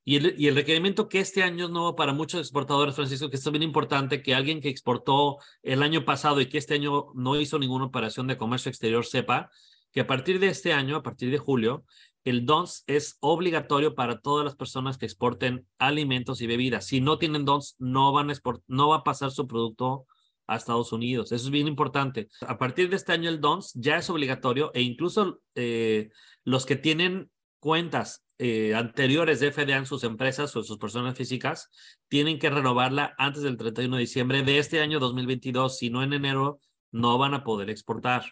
[0.05, 3.37] Y el, y el requerimiento que este año es nuevo para muchos exportadores, Francisco, que
[3.37, 7.39] es bien importante, que alguien que exportó el año pasado y que este año no
[7.39, 9.51] hizo ninguna operación de comercio exterior sepa
[9.93, 11.85] que a partir de este año, a partir de julio,
[12.25, 16.87] el DONS es obligatorio para todas las personas que exporten alimentos y bebidas.
[16.87, 20.07] Si no tienen DONS, no, van a export, no va a pasar su producto
[20.47, 21.33] a Estados Unidos.
[21.33, 22.29] Eso es bien importante.
[22.47, 26.11] A partir de este año el DONS ya es obligatorio e incluso eh,
[26.45, 27.31] los que tienen
[27.61, 31.69] cuentas eh, anteriores de FDA en sus empresas o sus personas físicas
[32.09, 35.79] tienen que renovarla antes del 31 de diciembre de este año 2022.
[35.79, 36.59] Si no en enero,
[36.91, 38.25] no van a poder exportar.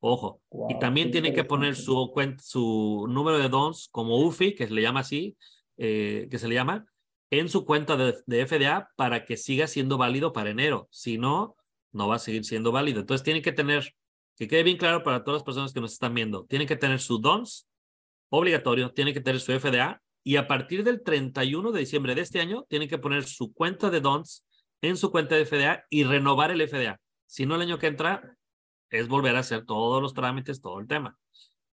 [0.00, 0.40] Ojo.
[0.68, 4.82] y también tienen que poner su, su número de DONS como UFI, que se le
[4.82, 5.36] llama así,
[5.78, 6.86] eh, que se le llama,
[7.30, 10.88] en su cuenta de, FDA para que siga siendo válido para enero.
[10.90, 11.56] Si no,
[11.92, 13.00] no va a seguir siendo válido.
[13.00, 13.94] Entonces tienen que tener,
[14.36, 17.00] que quede bien claro para todas las personas que nos están viendo, tienen que tener
[17.00, 17.68] su DONS
[18.28, 22.40] obligatorio, tienen que tener su FDA y a partir del 31 de diciembre de este
[22.40, 24.44] año tienen que poner su cuenta de DONS
[24.82, 27.00] en su cuenta de FDA y renovar el FDA.
[27.26, 28.36] Si no, el año que entra
[28.90, 31.18] es volver a hacer todos los trámites, todo el tema.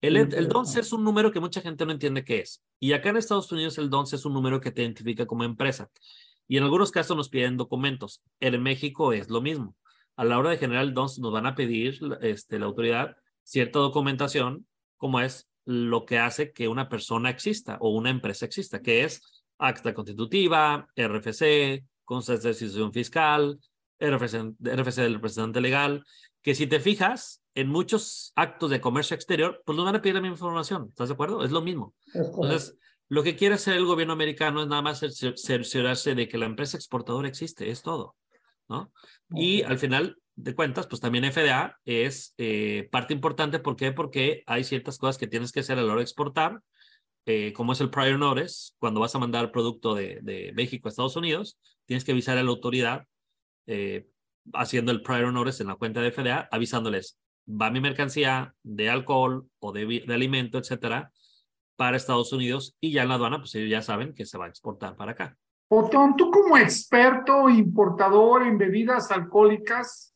[0.01, 2.63] El, el DONS es un número que mucha gente no entiende qué es.
[2.79, 5.89] Y acá en Estados Unidos el DONS es un número que te identifica como empresa.
[6.47, 8.21] Y en algunos casos nos piden documentos.
[8.39, 9.75] En México es lo mismo.
[10.15, 13.79] A la hora de generar el DONS nos van a pedir este, la autoridad cierta
[13.79, 19.03] documentación, como es lo que hace que una persona exista o una empresa exista, que
[19.03, 23.59] es acta constitutiva, RFC, constancia de situación fiscal,
[23.99, 26.03] RFC, RFC del representante legal,
[26.41, 30.15] que si te fijas, en muchos actos de comercio exterior, pues nos van a pedir
[30.15, 31.43] la misma información, ¿estás de acuerdo?
[31.43, 31.93] Es lo mismo.
[32.13, 32.77] Entonces,
[33.09, 36.77] lo que quiere hacer el gobierno americano es nada más cerciorarse de que la empresa
[36.77, 38.15] exportadora existe, es todo,
[38.69, 38.91] ¿no?
[39.31, 43.91] Y al final de cuentas, pues también FDA es eh, parte importante, ¿por qué?
[43.91, 46.61] Porque hay ciertas cosas que tienes que hacer a la hora de exportar,
[47.25, 50.89] eh, como es el prior notice, cuando vas a mandar producto de, de México a
[50.89, 53.05] Estados Unidos, tienes que avisar a la autoridad
[53.67, 54.07] eh,
[54.53, 59.47] haciendo el prior notice en la cuenta de FDA, avisándoles, va mi mercancía de alcohol
[59.59, 61.11] o de, de alimento, etcétera,
[61.75, 64.45] para Estados Unidos y ya en la aduana, pues ellos ya saben que se va
[64.45, 65.37] a exportar para acá.
[65.69, 70.13] Otón, tú como experto importador en bebidas alcohólicas,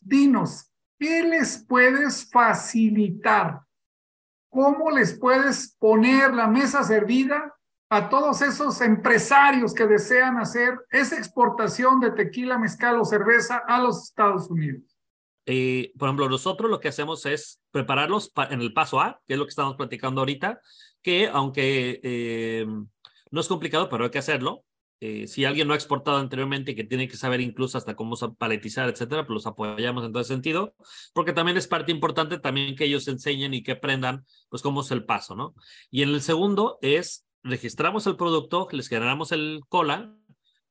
[0.00, 3.60] dinos, ¿qué les puedes facilitar?
[4.48, 7.55] ¿Cómo les puedes poner la mesa servida
[7.88, 13.80] a todos esos empresarios que desean hacer esa exportación de tequila, mezcal o cerveza a
[13.80, 14.82] los Estados Unidos?
[15.46, 19.38] Eh, por ejemplo, nosotros lo que hacemos es prepararlos en el paso A, que es
[19.38, 20.60] lo que estamos platicando ahorita,
[21.02, 22.66] que aunque eh,
[23.30, 24.64] no es complicado, pero hay que hacerlo.
[24.98, 28.16] Eh, si alguien no ha exportado anteriormente y que tiene que saber incluso hasta cómo
[28.38, 30.74] paletizar, etcétera, pues los apoyamos en todo ese sentido,
[31.12, 34.90] porque también es parte importante también que ellos enseñen y que aprendan, pues, cómo es
[34.90, 35.54] el paso, ¿no?
[35.90, 40.14] Y en el segundo es registramos el producto, les generamos el cola,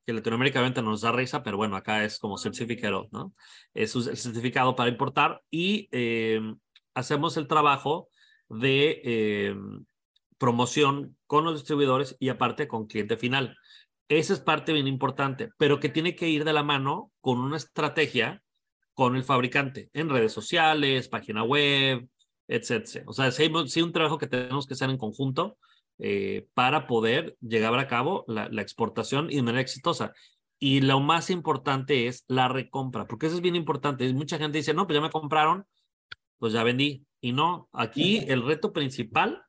[0.05, 3.34] que latinoamericamente nos da risa, pero bueno, acá es como certificado, ¿no?
[3.73, 6.39] Es el certificado para importar y eh,
[6.93, 8.09] hacemos el trabajo
[8.47, 9.55] de eh,
[10.38, 13.57] promoción con los distribuidores y aparte con cliente final.
[14.07, 17.57] Esa es parte bien importante, pero que tiene que ir de la mano con una
[17.57, 18.43] estrategia
[18.93, 22.07] con el fabricante en redes sociales, página web,
[22.47, 23.03] etc.
[23.07, 25.57] O sea, si un trabajo que tenemos que hacer en conjunto
[25.98, 30.14] eh, para poder llevar a cabo la, exportación y de manera exitosa.
[30.60, 34.12] Y lo más importante es la recompra, porque eso es bien importante.
[34.14, 35.66] Mucha gente dice, no, pues ya me compraron,
[36.38, 37.06] pues ya vendí.
[37.22, 39.43] Y no, aquí el reto principal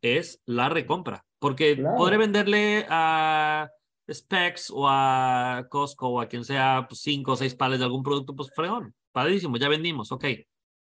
[0.00, 3.70] es la recompra, porque podré venderle a
[4.10, 8.02] Specs o a Costco o a quien sea pues, cinco o seis pales de algún
[8.02, 10.24] producto, pues fregón, padrísimo, ya vendimos, ok.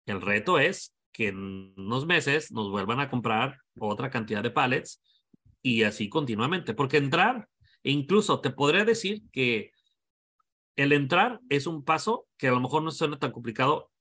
[0.06, 5.02] El reto es que en unos meses nos vuelvan a comprar otra cantidad de pallets
[5.62, 6.74] y así continuamente.
[6.74, 7.48] Porque entrar,
[7.84, 9.72] e incluso te podría decir que
[10.76, 13.92] el entrar es un paso que a lo mejor no suena tan complicado,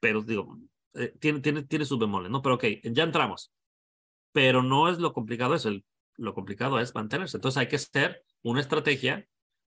[0.00, 0.58] pero digo,
[0.94, 2.42] eh, tiene, tiene, tiene sus bemoles, ¿no?
[2.42, 3.52] Pero ok, ya entramos.
[4.32, 5.84] Pero no es lo complicado eso, el,
[6.16, 7.36] lo complicado es mantenerse.
[7.36, 9.26] Entonces hay que hacer una estrategia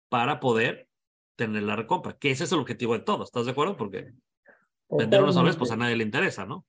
[0.08, 0.88] para poder
[1.36, 3.76] tener la recompra, que ese es el objetivo de todo, ¿estás de acuerdo?
[3.76, 4.12] Porque
[4.90, 6.66] vender una sola pues a nadie le interesa, ¿no?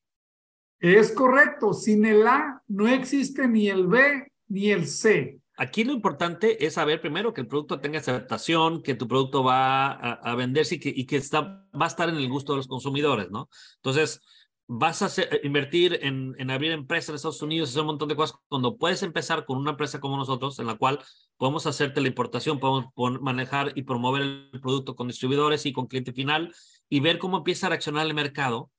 [0.84, 5.40] Es correcto, sin el A no existe ni el B ni el C.
[5.56, 9.92] Aquí lo importante es saber primero que el producto tenga aceptación, que tu producto va
[9.92, 13.48] a, venderse y que, está, va a estar en el gusto de los consumidores, ¿no?
[13.78, 14.20] Entonces,
[14.68, 15.10] vas a
[15.44, 19.04] invertir en, en, abrir empresas en Estados Unidos, hacer un montón de cosas, cuando puedes
[19.04, 21.00] empezar con una empresa como nosotros, en la cual
[21.38, 26.12] podemos hacerte la importación, podemos manejar y promover el producto con distribuidores y con cliente
[26.12, 26.54] final
[26.90, 28.70] y ver cómo empieza a reaccionar el mercado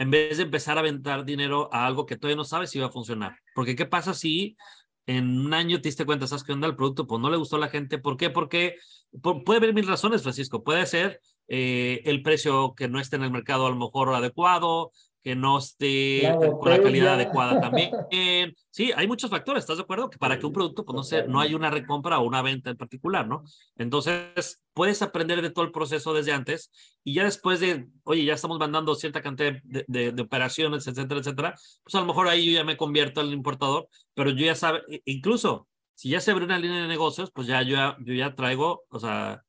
[0.00, 2.86] en vez de empezar a aventar dinero a algo que todavía no sabes si va
[2.86, 3.36] a funcionar.
[3.54, 4.56] Porque ¿qué pasa si
[5.04, 7.56] en un año te diste cuenta, sabes que onda el producto, pues no le gustó
[7.56, 7.98] a la gente?
[7.98, 8.30] ¿Por qué?
[8.30, 8.76] Porque
[9.20, 10.64] puede haber mil razones, Francisco.
[10.64, 14.90] Puede ser eh, el precio que no esté en el mercado a lo mejor adecuado,
[15.22, 17.90] que no esté con la calidad adecuada también.
[18.72, 20.08] Sí, hay muchos factores, ¿estás de acuerdo?
[20.08, 22.70] Que para que un producto, pues no, sé, no hay una recompra o una venta
[22.70, 23.42] en particular, ¿no?
[23.76, 26.70] Entonces, puedes aprender de todo el proceso desde antes
[27.02, 31.54] y ya después de, oye, ya estamos mandando cierta cantidad de, de, operaciones, etcétera, etcétera,
[31.82, 34.82] pues a lo mejor ahí yo ya me convierto en importador, pero yo ya sabe,
[35.04, 38.34] incluso si ya se abre una línea de negocios, pues ya yo, ya, yo ya
[38.34, 39.42] traigo, o sea,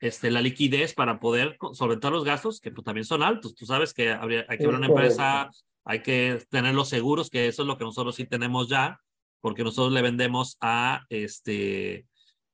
[0.00, 3.54] este, la liquidez para poder solventar los gastos, que pues, también son altos.
[3.54, 5.50] Tú sabes que habría, hay que ver una empresa,
[5.84, 9.00] hay que tener los seguros, que eso es lo que nosotros sí tenemos ya,
[9.40, 12.06] porque nosotros le vendemos a, este,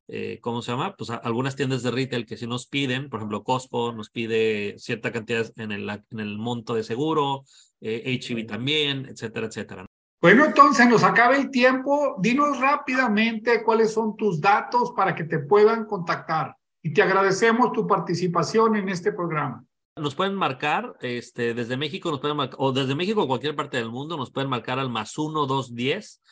[0.09, 0.97] eh, ¿cómo se llama?
[0.97, 4.77] Pues a algunas tiendas de retail que sí nos piden, por ejemplo, Costco nos pide
[4.79, 7.45] cierta cantidad en el, en el monto de seguro,
[7.81, 9.87] eh, HEB también, etcétera, etcétera.
[10.21, 12.17] Bueno, entonces nos acaba el tiempo.
[12.19, 17.87] Dinos rápidamente cuáles son tus datos para que te puedan contactar y te agradecemos tu
[17.87, 19.65] participación en este programa.
[19.97, 23.79] Nos pueden marcar este, desde México, nos pueden marcar, o desde México o cualquier parte
[23.79, 26.23] del mundo, nos pueden marcar al más 1 210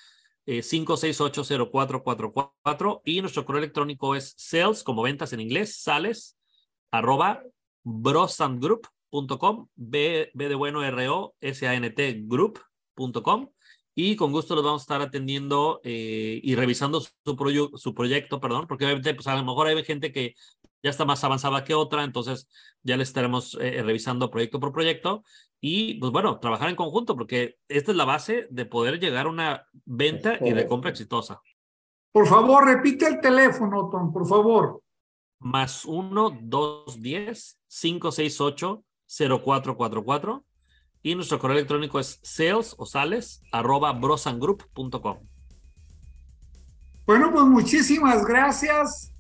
[0.45, 6.37] eh, 5680444 y nuestro correo electrónico es sales, como ventas en inglés, sales,
[6.91, 7.43] arroba
[7.83, 13.49] brosandgroup.com, B, B de bueno R-O, S-A-N-T group.com
[13.95, 18.67] y con gusto los vamos a estar atendiendo eh, y revisando su, su proyecto, perdón,
[18.67, 20.35] porque obviamente pues a lo mejor hay gente que
[20.83, 22.49] ya está más avanzada que otra, entonces
[22.83, 25.23] ya le estaremos eh, revisando proyecto por proyecto
[25.61, 29.31] y pues bueno, trabajar en conjunto porque esta es la base de poder llegar a
[29.31, 31.41] una venta y de compra exitosa.
[32.11, 34.83] Por favor, repite el teléfono, Tom, por favor.
[35.39, 40.45] Más 1 210 568 0444
[41.03, 45.19] y nuestro correo electrónico es sales o sales arroba brosangroup.com.
[47.07, 49.13] Bueno, pues muchísimas gracias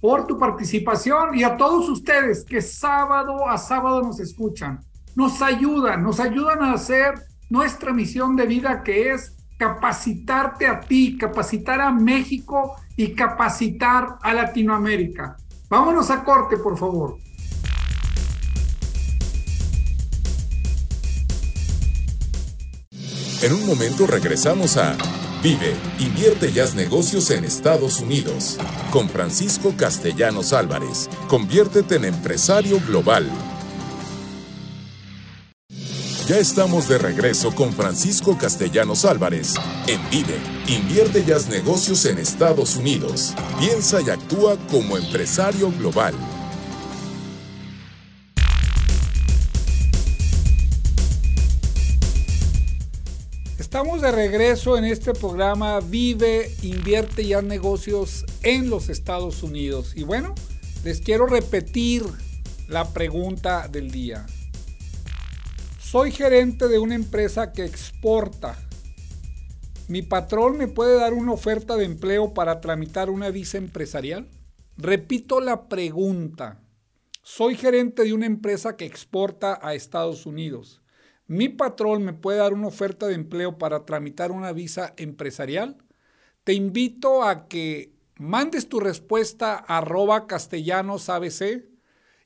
[0.00, 4.80] por tu participación y a todos ustedes que sábado a sábado nos escuchan.
[5.14, 7.14] Nos ayudan, nos ayudan a hacer
[7.50, 14.32] nuestra misión de vida que es capacitarte a ti, capacitar a México y capacitar a
[14.32, 15.36] Latinoamérica.
[15.68, 17.18] Vámonos a corte, por favor.
[23.42, 24.98] En un momento regresamos a
[25.42, 28.58] Vive, invierte y negocios en Estados Unidos.
[28.90, 31.08] Con Francisco Castellanos Álvarez.
[31.26, 33.26] Conviértete en empresario global.
[36.28, 39.54] Ya estamos de regreso con Francisco Castellanos Álvarez
[39.86, 40.36] en Vive,
[40.68, 43.32] invierte y negocios en Estados Unidos.
[43.58, 46.12] Piensa y actúa como empresario global.
[53.80, 59.94] Estamos de regreso en este programa Vive, invierte y haz negocios en los Estados Unidos.
[59.96, 60.34] Y bueno,
[60.84, 62.02] les quiero repetir
[62.68, 64.26] la pregunta del día.
[65.78, 68.58] Soy gerente de una empresa que exporta.
[69.88, 74.28] ¿Mi patrón me puede dar una oferta de empleo para tramitar una visa empresarial?
[74.76, 76.60] Repito la pregunta.
[77.22, 80.82] Soy gerente de una empresa que exporta a Estados Unidos
[81.30, 85.76] mi patrón me puede dar una oferta de empleo para tramitar una visa empresarial,
[86.42, 90.26] te invito a que mandes tu respuesta a arroba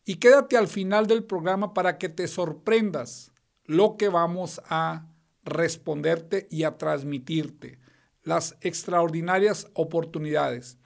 [0.07, 3.31] y quédate al final del programa para que te sorprendas
[3.67, 5.07] lo que vamos a
[5.45, 7.79] responderte y a transmitirte,
[8.23, 10.79] las extraordinarias oportunidades.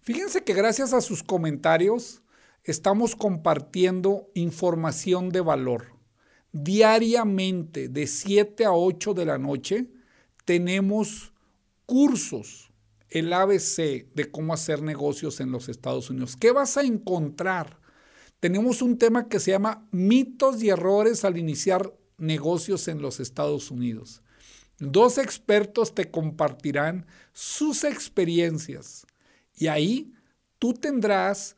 [0.00, 2.22] Fíjense que gracias a sus comentarios
[2.62, 5.97] estamos compartiendo información de valor
[6.52, 9.86] diariamente de 7 a 8 de la noche
[10.44, 11.32] tenemos
[11.86, 12.70] cursos,
[13.10, 16.36] el ABC de cómo hacer negocios en los Estados Unidos.
[16.36, 17.78] ¿Qué vas a encontrar?
[18.40, 23.70] Tenemos un tema que se llama mitos y errores al iniciar negocios en los Estados
[23.70, 24.22] Unidos.
[24.78, 29.06] Dos expertos te compartirán sus experiencias
[29.54, 30.12] y ahí
[30.58, 31.56] tú tendrás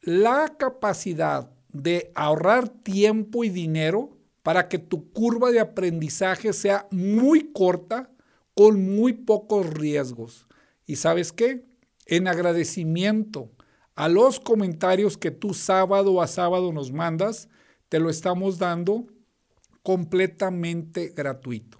[0.00, 7.52] la capacidad de ahorrar tiempo y dinero para que tu curva de aprendizaje sea muy
[7.52, 8.10] corta
[8.54, 10.46] con muy pocos riesgos.
[10.86, 11.64] ¿Y sabes qué?
[12.06, 13.50] En agradecimiento
[13.96, 17.48] a los comentarios que tú sábado a sábado nos mandas,
[17.88, 19.06] te lo estamos dando
[19.82, 21.78] completamente gratuito.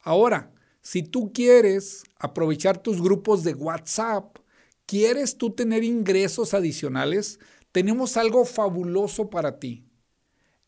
[0.00, 0.52] Ahora,
[0.82, 4.38] si tú quieres aprovechar tus grupos de WhatsApp,
[4.86, 7.38] quieres tú tener ingresos adicionales,
[7.72, 9.84] tenemos algo fabuloso para ti.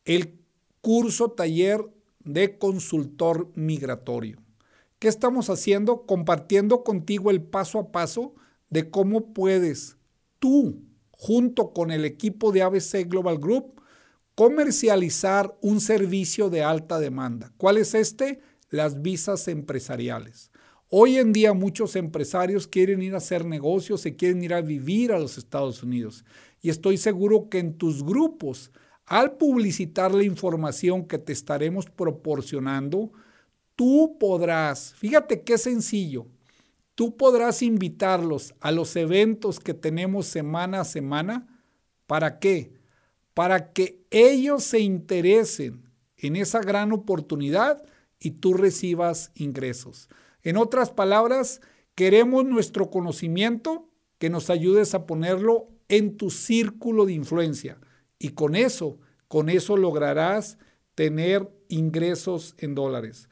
[0.05, 0.39] El
[0.81, 1.85] curso taller
[2.25, 4.39] de consultor migratorio.
[4.99, 6.07] ¿Qué estamos haciendo?
[6.07, 8.35] Compartiendo contigo el paso a paso
[8.71, 9.97] de cómo puedes
[10.39, 13.81] tú, junto con el equipo de ABC Global Group,
[14.35, 17.53] comercializar un servicio de alta demanda.
[17.57, 18.41] ¿Cuál es este?
[18.71, 20.51] Las visas empresariales.
[20.89, 25.13] Hoy en día muchos empresarios quieren ir a hacer negocios, se quieren ir a vivir
[25.13, 26.25] a los Estados Unidos
[26.63, 28.71] y estoy seguro que en tus grupos,
[29.05, 33.13] al publicitar la información que te estaremos proporcionando,
[33.75, 36.27] tú podrás, fíjate qué sencillo,
[36.95, 41.49] tú podrás invitarlos a los eventos que tenemos semana a semana.
[42.07, 42.73] ¿Para qué?
[43.35, 45.83] Para que ellos se interesen
[46.17, 47.83] en esa gran oportunidad
[48.21, 50.09] y tú recibas ingresos.
[50.43, 51.61] En otras palabras,
[51.97, 53.89] queremos nuestro conocimiento
[54.19, 57.79] que nos ayudes a ponerlo en tu círculo de influencia.
[58.19, 60.57] Y con eso, con eso lograrás
[60.95, 63.29] tener ingresos en dólares.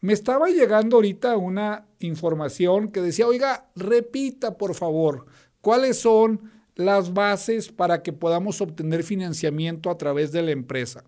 [0.00, 5.24] Me estaba llegando ahorita una información que decía, oiga, repita por favor,
[5.62, 11.04] ¿cuáles son las bases para que podamos obtener financiamiento a través de la empresa?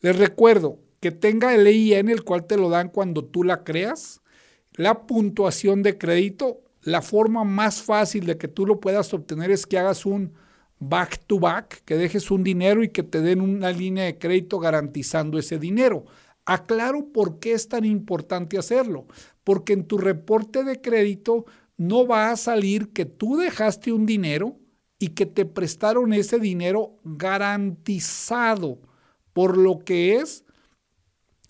[0.00, 4.22] Les recuerdo que tenga el EIN, el cual te lo dan cuando tú la creas,
[4.72, 9.66] la puntuación de crédito la forma más fácil de que tú lo puedas obtener es
[9.66, 10.32] que hagas un
[10.78, 14.58] back to back, que dejes un dinero y que te den una línea de crédito
[14.58, 16.04] garantizando ese dinero.
[16.44, 19.06] Aclaro por qué es tan importante hacerlo.
[19.44, 24.58] Porque en tu reporte de crédito no va a salir que tú dejaste un dinero
[24.98, 28.80] y que te prestaron ese dinero garantizado
[29.32, 30.44] por lo que es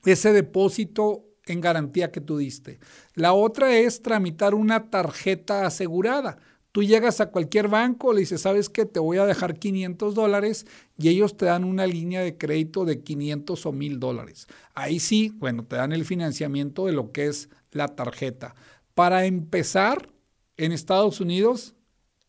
[0.04, 2.78] ese depósito en garantía que tú diste.
[3.14, 6.38] La otra es tramitar una tarjeta asegurada.
[6.72, 8.86] Tú llegas a cualquier banco, le dices, ¿sabes qué?
[8.86, 13.02] Te voy a dejar 500 dólares y ellos te dan una línea de crédito de
[13.02, 14.46] 500 o 1000 dólares.
[14.74, 18.54] Ahí sí, bueno, te dan el financiamiento de lo que es la tarjeta.
[18.94, 20.08] Para empezar,
[20.56, 21.74] en Estados Unidos,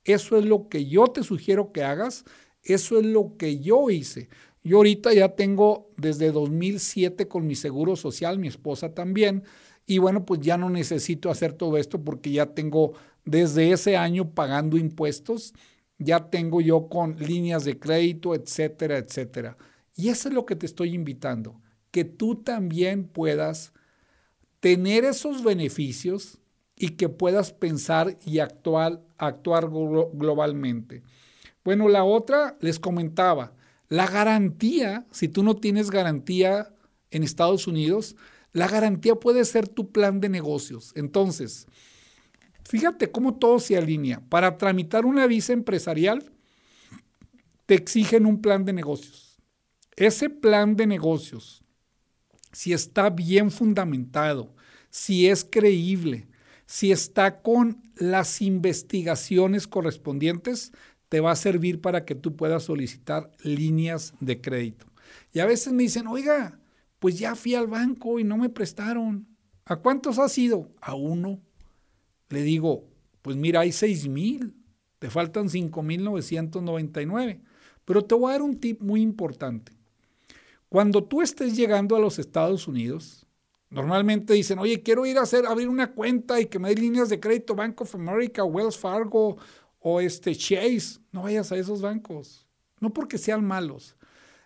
[0.04, 2.26] eso es lo que yo te sugiero que hagas,
[2.64, 4.30] eso es lo que yo hice.
[4.64, 9.44] Yo ahorita ya tengo desde 2007 con mi seguro social, mi esposa también,
[9.86, 12.94] y bueno, pues ya no necesito hacer todo esto porque ya tengo
[13.26, 15.54] desde ese año pagando impuestos,
[15.98, 19.58] ya tengo yo con líneas de crédito, etcétera, etcétera.
[19.96, 21.62] Y eso es lo que te estoy invitando,
[21.92, 23.74] que tú también puedas
[24.60, 26.40] tener esos beneficios
[26.76, 31.04] y que puedas pensar y actuar, actuar globalmente.
[31.64, 33.54] Bueno, la otra les comentaba,
[33.90, 36.74] la garantía, si tú no tienes garantía
[37.12, 38.16] en Estados Unidos,
[38.54, 40.92] la garantía puede ser tu plan de negocios.
[40.96, 41.68] Entonces,
[42.64, 44.22] fíjate cómo todo se alinea.
[44.30, 46.32] Para tramitar una visa empresarial,
[47.66, 49.38] te exigen un plan de negocios.
[49.96, 51.64] Ese plan de negocios,
[52.52, 54.56] si está bien fundamentado,
[54.90, 56.28] si es creíble,
[56.66, 60.72] si está con las investigaciones correspondientes,
[61.10, 64.88] te va a servir para que tú puedas solicitar líneas de crédito.
[65.32, 66.60] Y a veces me dicen, oiga,
[67.04, 69.28] pues ya fui al banco y no me prestaron.
[69.66, 70.72] ¿A cuántos has ido?
[70.80, 71.42] A uno.
[72.30, 72.88] Le digo,
[73.22, 74.56] pues mira, hay seis mil,
[75.00, 77.42] te faltan cinco mil nueve.
[77.84, 79.74] Pero te voy a dar un tip muy importante.
[80.70, 83.28] Cuando tú estés llegando a los Estados Unidos,
[83.70, 87.10] normalmente dicen, oye, quiero ir a hacer, abrir una cuenta y que me den líneas
[87.10, 89.36] de crédito Bank of America, Wells Fargo
[89.80, 92.48] o este Chase, no vayas a esos bancos.
[92.80, 93.98] No porque sean malos,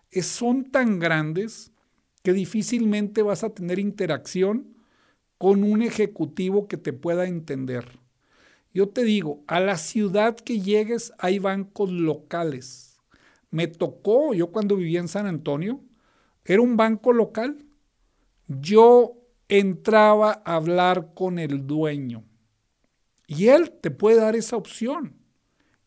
[0.10, 1.72] es, son tan grandes
[2.28, 4.76] que difícilmente vas a tener interacción
[5.38, 8.00] con un ejecutivo que te pueda entender.
[8.74, 13.00] Yo te digo, a la ciudad que llegues hay bancos locales.
[13.50, 15.80] Me tocó, yo cuando vivía en San Antonio,
[16.44, 17.64] era un banco local.
[18.50, 19.14] Yo
[19.48, 22.26] entraba a hablar con el dueño
[23.26, 25.16] y él te puede dar esa opción.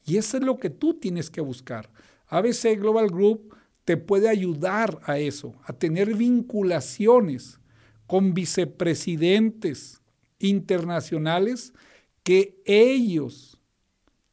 [0.07, 1.91] Y eso es lo que tú tienes que buscar.
[2.28, 3.55] ABC Global Group
[3.91, 7.59] te puede ayudar a eso, a tener vinculaciones
[8.07, 10.01] con vicepresidentes
[10.38, 11.74] internacionales
[12.22, 13.61] que ellos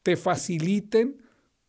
[0.04, 1.24] te faciliten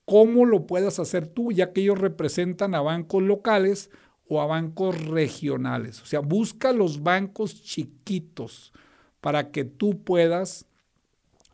[0.05, 3.89] cómo lo puedas hacer tú, ya que ellos representan a bancos locales
[4.28, 6.03] o a bancos regionales.
[6.03, 8.74] O sea, busca los bancos chiquitos
[9.22, 10.66] para que tú puedas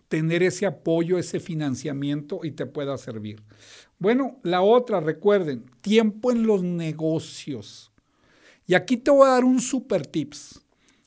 [0.09, 3.41] tener ese apoyo, ese financiamiento y te pueda servir.
[3.99, 7.93] Bueno, la otra, recuerden, tiempo en los negocios.
[8.67, 10.61] Y aquí te voy a dar un super tips.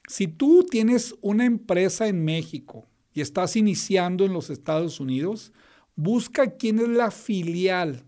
[0.08, 5.52] Si tú tienes una empresa en México y estás iniciando en los Estados Unidos,
[5.96, 8.06] busca quién es la filial,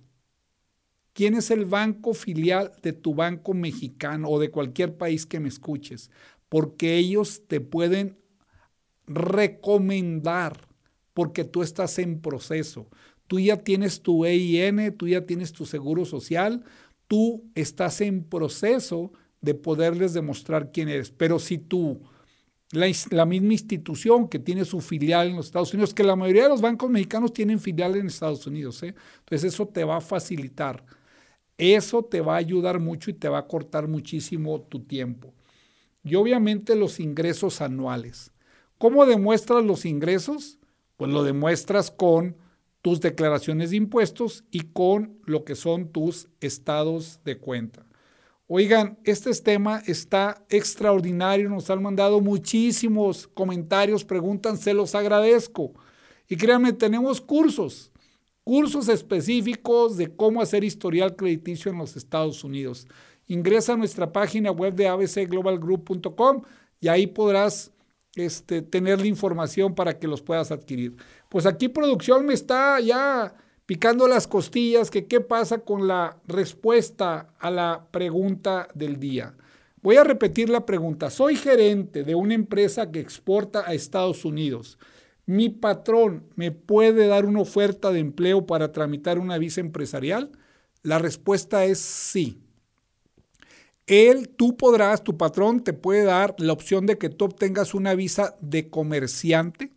[1.13, 5.49] quién es el banco filial de tu banco mexicano o de cualquier país que me
[5.49, 6.09] escuches,
[6.47, 8.17] porque ellos te pueden
[9.07, 10.69] recomendar
[11.13, 12.88] porque tú estás en proceso.
[13.30, 16.63] Tú ya tienes tu EIN, tú ya tienes tu seguro social,
[17.07, 21.11] tú estás en proceso de poderles demostrar quién eres.
[21.11, 22.01] Pero si tú,
[22.71, 26.49] la, misma institución que tiene su filial en los Estados Unidos, que la mayoría de
[26.49, 28.95] los bancos mexicanos tienen filial en Estados Unidos, ¿eh?
[29.19, 30.84] entonces eso te va a facilitar.
[31.55, 35.36] Eso te va a ayudar mucho y te va a cortar muchísimo tu tiempo.
[36.03, 38.32] Y obviamente los ingresos anuales.
[38.80, 40.57] ¿Cómo demuestras los ingresos?
[40.97, 42.36] Pues lo demuestras con
[42.82, 47.86] tus declaraciones de impuestos y con lo que son tus estados de cuenta.
[48.47, 55.73] Oigan, este tema está extraordinario, nos han mandado muchísimos comentarios, preguntan, se los agradezco.
[56.27, 57.91] Y créanme, tenemos cursos,
[58.43, 62.88] cursos específicos de cómo hacer historial crediticio en los Estados Unidos.
[63.27, 66.41] Ingresa a nuestra página web de abcglobalgroup.com
[66.82, 67.71] y ahí podrás
[68.16, 70.95] este, tener la información para que los puedas adquirir.
[71.30, 73.34] Pues aquí producción me está ya
[73.66, 79.36] picando las costillas que qué pasa con la respuesta a la pregunta del día.
[79.82, 81.10] Voy a repetir la pregunta.
[81.10, 84.78] Soy gerente de una empresa que exporta a Estados Unidos.
[85.26, 90.32] ¿Mi patrón me puede dar una oferta de empleo para tramitar una visa empresarial?
[90.82, 92.41] La respuesta es sí.
[93.89, 97.95] Él, tú podrás, tu patrón te puede dar la opción de que tú obtengas una
[97.95, 99.71] visa de comerciante,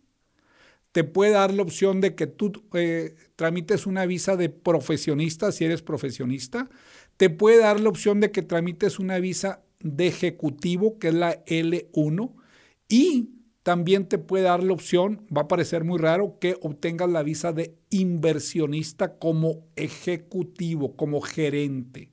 [0.91, 5.65] te puede dar la opción de que tú eh, tramites una visa de profesionista si
[5.65, 6.69] eres profesionista,
[7.17, 11.43] te puede dar la opción de que tramites una visa de ejecutivo, que es la
[11.45, 12.33] L1,
[12.87, 13.29] y
[13.63, 17.51] también te puede dar la opción, va a parecer muy raro, que obtengas la visa
[17.51, 22.11] de inversionista como ejecutivo, como gerente.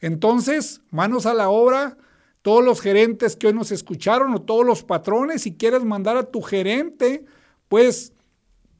[0.00, 1.96] Entonces, manos a la obra,
[2.42, 6.30] todos los gerentes que hoy nos escucharon o todos los patrones, si quieres mandar a
[6.30, 7.24] tu gerente,
[7.68, 8.12] pues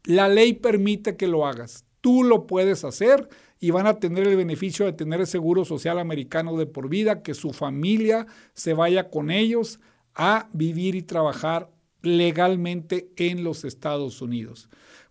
[0.05, 1.85] la ley permite que lo hagas.
[2.01, 3.29] Tú lo puedes hacer
[3.61, 7.23] y van a tener el beneficio de tener el seguro social americano de por vida,
[7.23, 9.81] que su familia se vaya con ellos
[10.15, 11.71] a vivir y trabajar
[12.03, 14.69] legalmente en los Estados Unidos.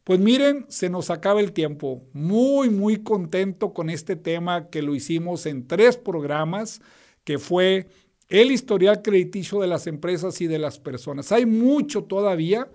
[0.08, 2.01] Pues miren, se nos acaba el tiempo.
[2.14, 6.80] Muy, muy contento con este tema que lo hicimos en tres programas,
[7.26, 7.89] que fue
[8.30, 11.34] el historial crediticio de las empresas y de las personas.
[11.34, 12.72] Hay mucho todavía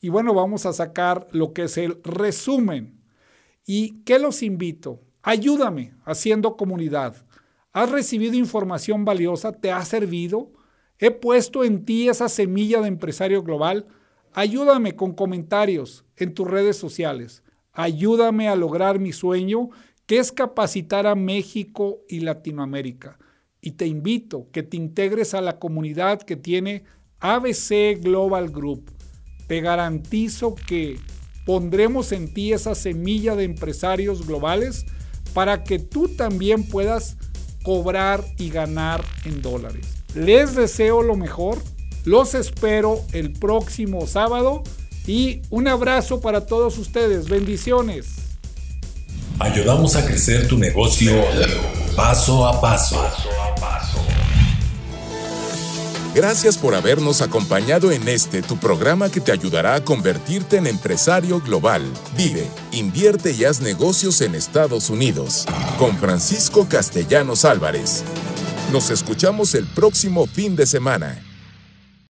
[0.00, 3.00] y bueno, vamos a sacar lo que es el resumen.
[3.64, 4.98] ¿Y qué los invito?
[5.22, 7.14] Ayúdame haciendo comunidad.
[7.72, 9.52] ¿Has recibido información valiosa?
[9.52, 10.50] ¿Te ha servido?
[10.98, 13.86] He puesto en ti esa semilla de empresario global.
[14.34, 17.42] Ayúdame con comentarios en tus redes sociales.
[17.72, 19.70] Ayúdame a lograr mi sueño,
[20.06, 23.18] que es capacitar a México y Latinoamérica.
[23.60, 26.84] Y te invito que te integres a la comunidad que tiene
[27.20, 28.90] ABC Global Group.
[29.46, 30.98] Te garantizo que
[31.46, 34.84] pondremos en ti esa semilla de empresarios globales
[35.34, 37.16] para que tú también puedas
[37.62, 40.02] cobrar y ganar en dólares.
[40.14, 41.58] Les deseo lo mejor.
[42.04, 44.62] Los espero el próximo sábado
[45.06, 47.28] y un abrazo para todos ustedes.
[47.28, 48.06] Bendiciones.
[49.38, 51.12] Ayudamos a crecer tu negocio
[51.96, 53.02] paso a paso.
[56.14, 61.40] Gracias por habernos acompañado en este tu programa que te ayudará a convertirte en empresario
[61.40, 61.82] global.
[62.18, 65.46] Vive, invierte y haz negocios en Estados Unidos.
[65.78, 68.04] Con Francisco Castellanos Álvarez.
[68.72, 71.31] Nos escuchamos el próximo fin de semana.